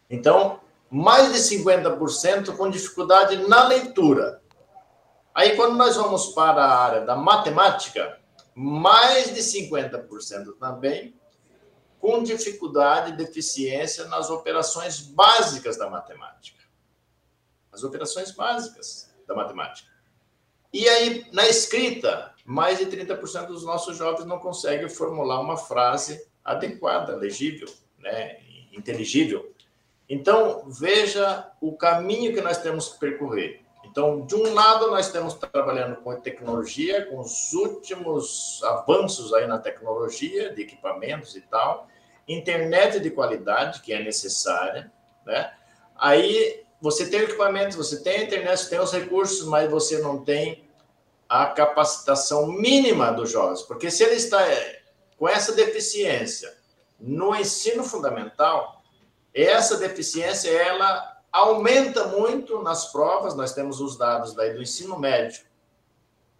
Então, 0.09 0.61
mais 0.91 1.33
de 1.33 1.39
50% 1.39 2.57
com 2.57 2.71
dificuldade 2.71 3.49
na 3.49 3.67
leitura. 3.67 4.43
Aí, 5.35 5.57
quando 5.57 5.77
nós 5.77 5.97
vamos 5.97 6.27
para 6.29 6.63
a 6.63 6.79
área 6.79 7.01
da 7.01 7.17
matemática, 7.17 8.21
mais 8.55 9.35
de 9.35 9.41
50% 9.41 10.59
também 10.59 11.15
com 11.99 12.23
dificuldade 12.23 13.13
e 13.13 13.17
deficiência 13.17 14.05
nas 14.07 14.29
operações 14.29 15.01
básicas 15.01 15.79
da 15.79 15.89
matemática. 15.89 16.63
As 17.73 17.83
operações 17.85 18.33
básicas 18.33 19.11
da 19.27 19.35
matemática. 19.35 19.91
E 20.73 20.89
aí, 20.89 21.27
na 21.33 21.47
escrita, 21.47 22.35
mais 22.45 22.79
de 22.79 22.87
30% 22.87 23.47
dos 23.47 23.65
nossos 23.65 23.97
jovens 23.97 24.27
não 24.27 24.39
conseguem 24.39 24.89
formular 24.89 25.41
uma 25.41 25.57
frase 25.57 26.27
adequada, 26.45 27.17
legível, 27.17 27.69
né, 27.99 28.39
inteligível. 28.73 29.53
Então, 30.09 30.65
veja 30.69 31.51
o 31.61 31.77
caminho 31.77 32.35
que 32.35 32.41
nós 32.41 32.59
temos 32.59 32.89
que 32.91 33.01
percorrer. 33.01 33.63
Então, 33.85 34.25
de 34.27 34.35
um 34.35 34.55
lado, 34.55 34.91
nós 34.91 35.07
estamos 35.07 35.35
trabalhando 35.35 35.97
com 35.97 36.15
tecnologia, 36.21 37.07
com 37.07 37.21
os 37.21 37.53
últimos 37.53 38.61
avanços 38.63 39.33
aí 39.35 39.47
na 39.47 39.59
tecnologia, 39.59 40.55
de 40.55 40.63
equipamentos 40.63 41.37
e 41.37 41.41
tal, 41.43 41.89
internet 42.29 43.01
de 43.01 43.11
qualidade, 43.11 43.81
que 43.81 43.93
é 43.93 44.03
necessária, 44.03 44.91
né? 45.27 45.53
Aí, 45.97 46.63
você 46.81 47.09
tem 47.09 47.21
equipamentos, 47.21 47.77
você 47.77 48.03
tem 48.03 48.19
a 48.19 48.25
internet, 48.25 48.59
você 48.59 48.71
tem 48.71 48.81
os 48.81 48.93
recursos, 48.93 49.47
mas 49.47 49.71
você 49.71 49.99
não 49.99 50.25
tem 50.25 50.65
a 51.29 51.47
capacitação 51.47 52.47
mínima 52.47 53.11
dos 53.13 53.31
jovens, 53.31 53.63
porque 53.63 53.91
se 53.91 54.05
ele 54.05 54.17
está 54.17 54.43
com 55.23 55.29
essa 55.29 55.53
deficiência 55.53 56.53
no 56.99 57.33
ensino 57.33 57.85
fundamental, 57.85 58.83
essa 59.33 59.77
deficiência 59.77 60.51
ela 60.51 61.17
aumenta 61.31 62.09
muito 62.09 62.61
nas 62.61 62.91
provas, 62.91 63.33
nós 63.37 63.53
temos 63.53 63.81
os 63.81 63.97
dados 63.97 64.35
daí 64.35 64.53
do 64.53 64.61
ensino 64.61 64.99
médio, 64.99 65.45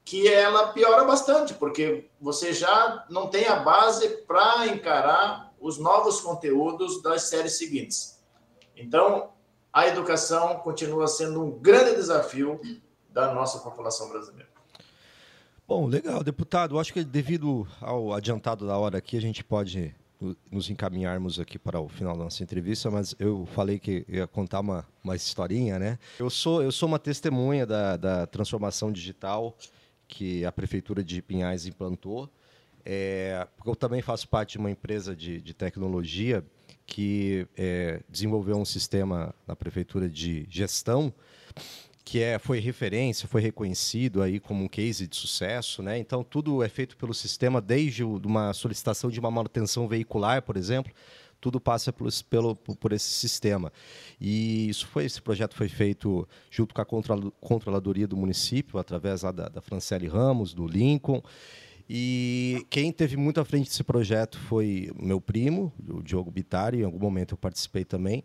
que 0.05 0.27
ela 0.27 0.73
piora 0.73 1.05
bastante, 1.05 1.55
porque 1.55 2.11
você 2.21 2.53
já 2.53 3.07
não 3.09 3.29
tem 3.29 3.47
a 3.47 3.55
base 3.55 4.09
para 4.27 4.67
encarar 4.67 5.55
os 5.61 5.79
novos 5.79 6.21
conteúdos 6.21 7.01
das 7.01 7.23
séries 7.29 7.57
seguintes. 7.57 8.21
Então, 8.75 9.31
a 9.73 9.87
educação 9.87 10.59
continua 10.59 11.07
sendo 11.07 11.41
um 11.41 11.53
grande 11.53 11.95
desafio 11.95 12.61
da 13.09 13.33
nossa 13.33 13.61
população 13.61 14.09
brasileira. 14.09 14.51
Bom, 15.75 15.87
legal, 15.87 16.23
deputado. 16.23 16.79
Acho 16.79 16.93
que 16.93 17.03
devido 17.03 17.67
ao 17.81 18.13
adiantado 18.13 18.67
da 18.67 18.77
hora 18.77 18.99
aqui, 18.99 19.17
a 19.17 19.21
gente 19.23 19.43
pode 19.43 19.95
nos 20.51 20.69
encaminharmos 20.69 21.41
aqui 21.41 21.59
para 21.59 21.81
o 21.81 21.89
final 21.89 22.15
da 22.15 22.25
nossa 22.25 22.43
entrevista, 22.43 22.91
mas 22.91 23.15
eu 23.19 23.47
falei 23.55 23.79
que 23.79 24.05
ia 24.07 24.27
contar 24.27 24.61
uma, 24.61 24.87
uma 25.03 25.17
historinha, 25.17 25.79
né? 25.79 25.99
Eu 26.19 26.29
sou, 26.29 26.63
eu 26.63 26.71
sou 26.71 26.87
uma 26.87 26.99
testemunha 26.99 27.65
da, 27.65 27.97
da 27.97 28.27
transformação 28.27 28.93
digital 28.93 29.57
que 30.07 30.45
a 30.45 30.53
Prefeitura 30.53 31.03
de 31.03 31.23
Pinhais 31.23 31.65
implantou. 31.65 32.29
É, 32.85 33.49
eu 33.65 33.75
também 33.75 34.03
faço 34.03 34.29
parte 34.29 34.53
de 34.53 34.59
uma 34.59 34.71
empresa 34.71 35.17
de, 35.17 35.41
de 35.41 35.55
tecnologia 35.55 36.45
que 36.85 37.49
é, 37.57 38.03
desenvolveu 38.11 38.59
um 38.59 38.65
sistema 38.67 39.35
na 39.47 39.57
Prefeitura 39.57 40.07
de 40.07 40.47
gestão 40.51 41.15
que 42.05 42.21
é, 42.21 42.39
foi 42.39 42.59
referência, 42.59 43.29
foi 43.29 43.41
reconhecido 43.41 44.23
aí 44.23 44.41
como 44.41 44.65
um 44.65 44.69
case 44.69 45.07
de 45.07 45.17
sucesso, 45.17 45.83
né? 45.83 45.99
Então 45.99 46.25
tudo 46.25 46.63
é 46.63 46.69
feito 46.69 46.97
pelo 46.97 47.15
sistema, 47.15 47.61
desde 47.61 48.03
uma 48.03 48.53
solicitação 48.53 49.11
de 49.11 49.21
uma 49.21 49.31
manutenção 49.31 49.87
veicular, 49.87 50.43
por 50.43 50.57
exemplo, 50.57 50.93
tudo 51.41 51.61
passa 51.61 51.93
pelo, 51.93 52.09
pelo, 52.31 52.57
por 52.57 52.93
esse 52.93 53.11
sistema. 53.11 53.73
E 54.21 54.69
isso 54.69 54.87
foi, 54.87 55.05
esse 55.05 55.21
projeto 55.21 55.57
foi 55.57 55.69
feito 55.69 56.27
junto 56.51 56.73
com 56.73 56.81
a 56.81 56.87
controladoria 57.41 58.07
do 58.07 58.17
município, 58.17 58.79
através 58.79 59.23
da, 59.23 59.31
da 59.33 59.61
Franciele 59.61 60.07
Ramos, 60.07 60.55
do 60.55 60.67
Lincoln. 60.67 61.21
E 61.91 62.65
quem 62.71 62.93
teve 62.93 63.17
muito 63.17 63.41
à 63.41 63.45
frente 63.45 63.69
desse 63.69 63.83
projeto 63.83 64.39
foi 64.39 64.93
meu 64.97 65.21
primo, 65.21 65.73
o 65.89 66.01
Diogo 66.01 66.31
Bitari, 66.31 66.81
em 66.81 66.85
algum 66.85 67.01
momento 67.01 67.35
eu 67.35 67.39
participei 67.39 67.85
também. 67.85 68.23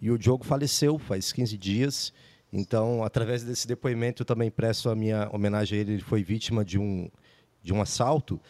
E 0.00 0.10
o 0.10 0.18
Diogo 0.18 0.42
faleceu 0.42 0.98
faz 0.98 1.32
15 1.32 1.58
dias. 1.58 2.12
Então, 2.56 3.02
através 3.02 3.42
desse 3.42 3.66
depoimento, 3.66 4.22
eu 4.22 4.26
também 4.26 4.48
presto 4.48 4.88
a 4.88 4.94
minha 4.94 5.28
homenagem 5.32 5.76
a 5.76 5.80
ele. 5.80 5.94
Ele 5.94 6.02
foi 6.02 6.22
vítima 6.22 6.64
de 6.64 6.78
um, 6.78 7.10
de 7.60 7.74
um 7.74 7.82
assalto 7.82 8.40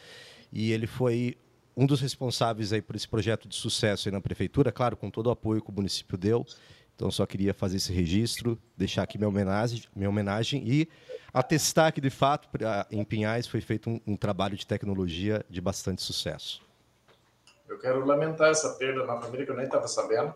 e 0.52 0.72
ele 0.72 0.86
foi 0.86 1.38
um 1.74 1.86
dos 1.86 2.02
responsáveis 2.02 2.70
aí 2.70 2.82
por 2.82 2.94
esse 2.94 3.08
projeto 3.08 3.48
de 3.48 3.56
sucesso 3.56 4.10
na 4.10 4.20
prefeitura, 4.20 4.70
claro, 4.70 4.94
com 4.94 5.10
todo 5.10 5.28
o 5.28 5.30
apoio 5.30 5.62
que 5.62 5.70
o 5.70 5.72
município 5.72 6.18
deu. 6.18 6.44
Então, 6.94 7.10
só 7.10 7.24
queria 7.24 7.54
fazer 7.54 7.78
esse 7.78 7.94
registro, 7.94 8.58
deixar 8.76 9.04
aqui 9.04 9.16
minha 9.16 9.26
homenagem, 9.26 9.82
minha 9.96 10.08
homenagem 10.08 10.62
e 10.66 10.86
atestar 11.32 11.90
que, 11.90 12.00
de 12.00 12.10
fato, 12.10 12.46
em 12.90 13.02
Pinhais 13.02 13.46
foi 13.46 13.62
feito 13.62 13.88
um, 13.88 13.98
um 14.06 14.16
trabalho 14.18 14.54
de 14.54 14.66
tecnologia 14.66 15.42
de 15.48 15.62
bastante 15.62 16.02
sucesso. 16.02 16.62
Eu 17.66 17.78
quero 17.78 18.04
lamentar 18.04 18.50
essa 18.50 18.74
perda 18.74 19.06
na 19.06 19.18
família 19.18 19.46
que 19.46 19.50
eu 19.50 19.56
nem 19.56 19.64
estava 19.64 19.88
sabendo. 19.88 20.34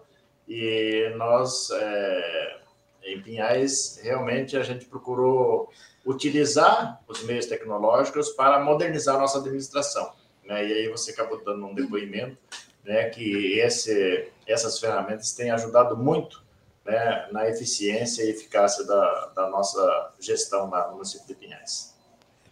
E 0.48 1.12
nós 1.18 1.68
é 1.70 2.67
em 3.12 3.22
Pinhais, 3.22 3.98
realmente 4.02 4.56
a 4.56 4.62
gente 4.62 4.84
procurou 4.86 5.70
utilizar 6.04 7.00
os 7.06 7.22
meios 7.22 7.46
tecnológicos 7.46 8.30
para 8.30 8.62
modernizar 8.64 9.16
a 9.16 9.18
nossa 9.18 9.38
administração. 9.38 10.12
Né? 10.44 10.66
E 10.66 10.72
aí 10.72 10.88
você 10.88 11.10
acabou 11.10 11.42
dando 11.44 11.66
um 11.66 11.74
depoimento 11.74 12.38
né, 12.84 13.10
que 13.10 13.58
esse, 13.58 14.28
essas 14.46 14.78
ferramentas 14.78 15.32
têm 15.32 15.50
ajudado 15.50 15.96
muito 15.96 16.42
né, 16.84 17.28
na 17.30 17.48
eficiência 17.48 18.22
e 18.22 18.30
eficácia 18.30 18.84
da, 18.84 19.26
da 19.36 19.50
nossa 19.50 20.14
gestão 20.18 20.66
no 20.66 20.92
município 20.92 21.26
de 21.26 21.34
Pinhais. 21.34 21.94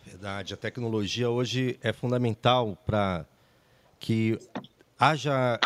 É 0.07 0.11
verdade, 0.11 0.55
a 0.55 0.57
tecnologia 0.57 1.31
hoje 1.31 1.79
é 1.83 1.93
fundamental 1.93 2.77
para 2.85 3.25
que 3.99 4.39
haja 4.99 5.59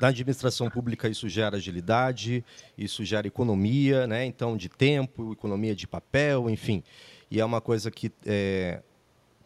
da 0.00 0.08
administração 0.08 0.70
pública 0.70 1.08
isso 1.08 1.28
gera 1.28 1.56
agilidade, 1.56 2.44
isso 2.76 3.04
gera 3.04 3.26
economia, 3.26 4.06
né? 4.06 4.24
Então 4.24 4.56
de 4.56 4.68
tempo, 4.68 5.32
economia 5.32 5.74
de 5.74 5.86
papel, 5.86 6.48
enfim. 6.48 6.82
E 7.30 7.40
é 7.40 7.44
uma 7.44 7.60
coisa 7.60 7.90
que 7.90 8.10
é, 8.26 8.82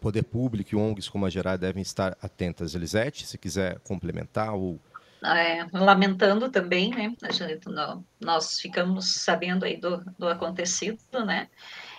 poder 0.01 0.22
público 0.22 0.74
e 0.74 0.76
ONGs 0.76 1.09
como 1.09 1.26
a 1.26 1.30
Gerar 1.30 1.57
devem 1.57 1.82
estar 1.82 2.16
atentas. 2.22 2.74
Elisete, 2.74 3.26
se 3.26 3.37
quiser 3.37 3.78
complementar 3.80 4.55
ou 4.55 4.78
é, 5.24 5.66
lamentando 5.72 6.51
também, 6.51 6.91
né? 6.91 7.14
Gente, 7.30 7.66
nós 8.20 8.61
ficamos 8.61 9.14
sabendo 9.14 9.64
aí 9.64 9.78
do, 9.78 10.05
do 10.18 10.28
acontecido, 10.28 10.99
né? 11.24 11.49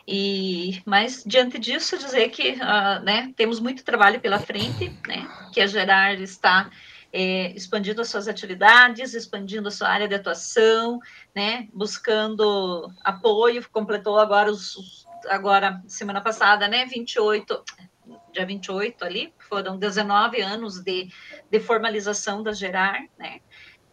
E, 0.07 0.79
mas 0.85 1.23
diante 1.25 1.57
disso 1.57 1.97
dizer 1.97 2.29
que, 2.29 2.51
uh, 2.51 3.03
né? 3.03 3.33
Temos 3.35 3.59
muito 3.59 3.83
trabalho 3.83 4.19
pela 4.19 4.39
frente, 4.39 4.89
né? 5.07 5.27
Que 5.51 5.59
a 5.59 5.65
Gerar 5.65 6.21
está 6.21 6.69
é, 7.17 7.53
expandindo 7.55 8.01
as 8.01 8.09
suas 8.09 8.27
atividades, 8.27 9.13
expandindo 9.13 9.69
a 9.69 9.71
sua 9.71 9.87
área 9.87 10.05
de 10.05 10.15
atuação, 10.15 10.99
né, 11.33 11.69
buscando 11.73 12.91
apoio, 13.01 13.65
completou 13.71 14.19
agora, 14.19 14.51
os, 14.51 15.07
agora 15.29 15.81
semana 15.87 16.19
passada, 16.19 16.67
né, 16.67 16.85
28, 16.85 17.63
dia 18.33 18.45
28 18.45 19.05
ali, 19.05 19.33
foram 19.39 19.77
19 19.77 20.41
anos 20.41 20.83
de, 20.83 21.09
de 21.49 21.59
formalização 21.61 22.43
da 22.43 22.51
Gerar, 22.51 23.05
né, 23.17 23.39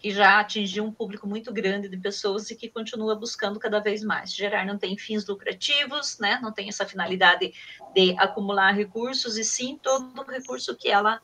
que 0.01 0.11
já 0.11 0.41
atingiu 0.41 0.83
um 0.83 0.91
público 0.91 1.25
muito 1.25 1.53
grande 1.53 1.89
de 1.89 1.97
pessoas 1.97 2.51
e 2.51 2.57
que 2.57 2.69
continua 2.69 3.15
buscando 3.15 3.61
cada 3.61 3.79
vez 3.79 4.03
mais. 4.03 4.35
Gerar 4.35 4.67
não 4.67 4.77
tem 4.77 4.99
fins 4.99 5.25
lucrativos, 5.29 6.19
né? 6.19 6.41
não 6.43 6.51
tem 6.51 6.69
essa 6.69 6.85
finalidade 6.85 7.55
de 7.95 8.17
acumular 8.19 8.73
recursos, 8.73 9.39
e 9.39 9.45
sim 9.45 9.79
todo 9.81 10.21
o 10.21 10.29
recurso 10.29 10.77
que 10.77 10.89
ela 10.89 11.23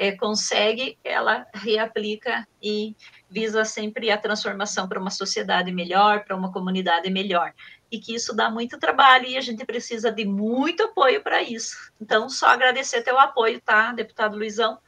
é, 0.00 0.12
consegue, 0.12 0.96
ela 1.04 1.46
reaplica 1.52 2.48
e 2.62 2.96
visa 3.28 3.66
sempre 3.66 4.10
a 4.10 4.16
transformação 4.16 4.88
para 4.88 4.98
uma 4.98 5.10
sociedade 5.10 5.70
melhor, 5.70 6.24
para 6.24 6.34
uma 6.34 6.50
comunidade 6.50 7.10
melhor. 7.10 7.52
E 7.92 7.98
que 7.98 8.14
isso 8.14 8.34
dá 8.34 8.50
muito 8.50 8.78
trabalho 8.78 9.26
e 9.26 9.36
a 9.36 9.42
gente 9.42 9.62
precisa 9.62 10.10
de 10.10 10.24
muito 10.24 10.84
apoio 10.84 11.22
para 11.22 11.42
isso. 11.42 11.76
Então, 12.00 12.30
só 12.30 12.46
agradecer 12.46 13.02
teu 13.02 13.18
apoio, 13.18 13.60
tá, 13.60 13.92
deputado 13.92 14.38
Luizão? 14.38 14.78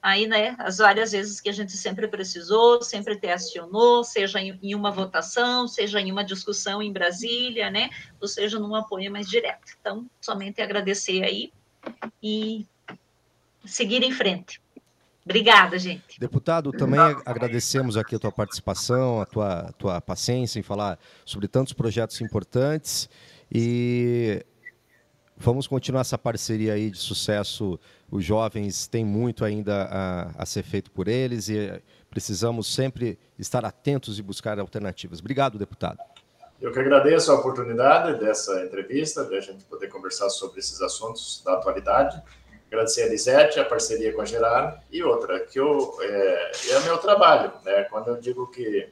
Aí, 0.00 0.26
né, 0.26 0.56
as 0.58 0.78
várias 0.78 1.12
vezes 1.12 1.42
que 1.42 1.50
a 1.50 1.52
gente 1.52 1.72
sempre 1.72 2.08
precisou, 2.08 2.80
sempre 2.82 3.20
te 3.20 3.28
acionou, 3.28 4.02
seja 4.02 4.40
em, 4.40 4.74
uma 4.74 4.90
votação, 4.90 5.68
seja 5.68 6.00
em 6.00 6.10
uma 6.10 6.24
discussão 6.24 6.80
em 6.80 6.90
Brasília, 6.90 7.70
né, 7.70 7.90
ou 8.18 8.26
seja 8.26 8.58
num 8.58 8.74
apoio 8.74 9.12
mais 9.12 9.28
direto. 9.28 9.76
Então, 9.78 10.06
somente 10.22 10.62
agradecer 10.62 11.22
aí 11.22 11.52
e 12.22 12.66
seguir 13.64 14.02
em 14.02 14.12
frente. 14.12 14.60
Obrigada, 15.24 15.78
gente. 15.78 16.20
Deputado, 16.20 16.70
também 16.70 17.00
agradecemos 17.24 17.96
aqui 17.96 18.14
a 18.14 18.18
tua 18.18 18.30
participação, 18.30 19.22
a 19.22 19.26
tua, 19.26 19.72
tua 19.78 20.00
paciência 20.00 20.58
em 20.58 20.62
falar 20.62 20.98
sobre 21.24 21.48
tantos 21.48 21.72
projetos 21.72 22.20
importantes 22.20 23.08
e 23.50 24.44
vamos 25.34 25.66
continuar 25.66 26.02
essa 26.02 26.18
parceria 26.18 26.74
aí 26.74 26.90
de 26.90 26.98
sucesso. 26.98 27.80
Os 28.10 28.22
jovens 28.22 28.86
têm 28.86 29.02
muito 29.02 29.46
ainda 29.46 29.88
a, 29.90 30.42
a 30.42 30.46
ser 30.46 30.62
feito 30.62 30.90
por 30.90 31.08
eles 31.08 31.48
e 31.48 31.82
precisamos 32.10 32.72
sempre 32.72 33.18
estar 33.38 33.64
atentos 33.64 34.18
e 34.18 34.22
buscar 34.22 34.58
alternativas. 34.58 35.20
Obrigado, 35.20 35.58
deputado. 35.58 35.98
Eu 36.60 36.70
que 36.70 36.78
agradeço 36.78 37.32
a 37.32 37.34
oportunidade 37.34 38.20
dessa 38.20 38.62
entrevista, 38.64 39.24
de 39.24 39.36
a 39.36 39.40
gente 39.40 39.64
poder 39.64 39.88
conversar 39.88 40.30
sobre 40.30 40.60
esses 40.60 40.80
assuntos 40.80 41.42
da 41.44 41.54
atualidade. 41.54 42.22
Agradecer 42.66 43.04
a 43.04 43.08
Lisete, 43.08 43.60
a 43.60 43.64
parceria 43.64 44.12
com 44.12 44.22
a 44.22 44.24
Gerard, 44.24 44.80
e 44.90 45.02
outra, 45.02 45.40
que 45.40 45.58
eu, 45.58 45.96
é, 46.00 46.52
é 46.70 46.80
meu 46.80 46.98
trabalho. 46.98 47.52
Né? 47.64 47.84
Quando 47.84 48.08
eu 48.08 48.16
digo 48.16 48.46
que 48.48 48.88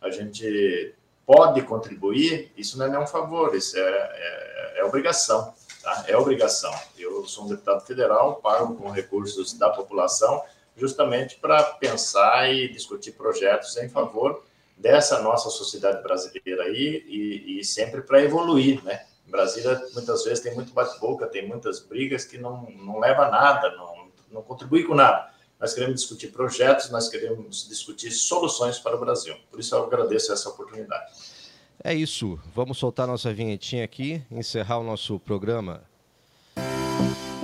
a 0.00 0.10
gente 0.10 0.94
pode 1.24 1.62
contribuir, 1.62 2.52
isso 2.56 2.78
não 2.78 2.86
é 2.86 2.88
nenhum 2.90 3.06
favor, 3.06 3.54
isso 3.54 3.78
é, 3.78 3.80
é, 3.80 4.80
é 4.80 4.84
obrigação. 4.84 5.54
Tá? 5.82 6.04
É 6.06 6.16
obrigação. 6.16 6.72
Eu 6.98 7.24
sou 7.24 7.44
um 7.44 7.48
deputado 7.48 7.84
federal, 7.86 8.36
pago 8.36 8.74
com 8.76 8.90
recursos 8.90 9.52
da 9.54 9.70
população, 9.70 10.42
justamente 10.76 11.36
para 11.36 11.62
pensar 11.62 12.52
e 12.52 12.68
discutir 12.68 13.12
projetos 13.12 13.76
em 13.76 13.88
favor 13.88 14.44
dessa 14.76 15.20
nossa 15.20 15.50
sociedade 15.50 16.02
brasileira 16.02 16.64
aí 16.64 17.04
e, 17.06 17.60
e 17.60 17.64
sempre 17.64 18.02
para 18.02 18.22
evoluir, 18.22 18.82
né? 18.84 19.06
Brasília 19.26 19.80
muitas 19.94 20.24
vezes 20.24 20.40
tem 20.40 20.54
muito 20.54 20.72
bate-boca, 20.72 21.26
tem 21.26 21.46
muitas 21.46 21.80
brigas 21.80 22.24
que 22.24 22.38
não, 22.38 22.68
não 22.70 22.98
leva 22.98 23.26
a 23.26 23.30
nada, 23.30 23.74
não, 23.76 24.08
não 24.30 24.42
contribui 24.42 24.84
com 24.84 24.94
nada. 24.94 25.30
Nós 25.60 25.74
queremos 25.74 26.00
discutir 26.00 26.28
projetos, 26.28 26.90
nós 26.90 27.08
queremos 27.08 27.68
discutir 27.68 28.10
soluções 28.10 28.78
para 28.78 28.96
o 28.96 29.00
Brasil. 29.00 29.36
Por 29.50 29.60
isso 29.60 29.74
eu 29.74 29.84
agradeço 29.84 30.32
essa 30.32 30.48
oportunidade. 30.48 31.12
É 31.84 31.94
isso. 31.94 32.38
Vamos 32.54 32.78
soltar 32.78 33.06
nossa 33.06 33.32
vinhetinha 33.32 33.84
aqui, 33.84 34.22
encerrar 34.30 34.78
o 34.78 34.84
nosso 34.84 35.18
programa. 35.20 35.82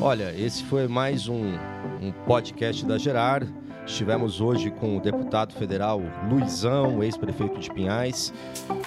Olha, 0.01 0.33
esse 0.39 0.63
foi 0.65 0.87
mais 0.87 1.29
um, 1.29 1.55
um 2.01 2.13
podcast 2.27 2.85
da 2.85 2.99
Gerar. 2.99 3.43
Estivemos 3.89 4.41
hoje 4.41 4.71
com 4.71 4.99
o 4.99 5.01
deputado 5.01 5.55
federal 5.55 6.01
Luizão, 6.29 7.03
ex-prefeito 7.03 7.59
de 7.59 7.73
Pinhais, 7.73 8.33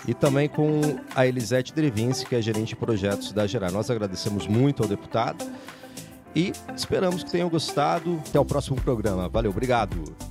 e 0.08 0.14
também 0.14 0.47
com 0.47 0.80
a 1.16 1.26
Elisete 1.26 1.74
Drevinski, 1.74 2.30
que 2.30 2.36
é 2.36 2.41
gerente 2.41 2.70
de 2.70 2.76
projetos 2.76 3.34
da 3.34 3.47
Gerar. 3.47 3.72
Nós 3.72 3.89
agradecemos 3.89 4.47
muito 4.47 4.84
ao 4.84 4.88
deputado 4.88 5.43
e 6.36 6.54
esperamos 6.78 7.24
que 7.24 7.32
tenham 7.32 7.49
gostado. 7.49 8.22
Até 8.30 8.39
o 8.39 8.45
próximo 8.45 8.80
programa. 8.80 9.28
Valeu, 9.28 9.52
obrigado. 9.52 10.31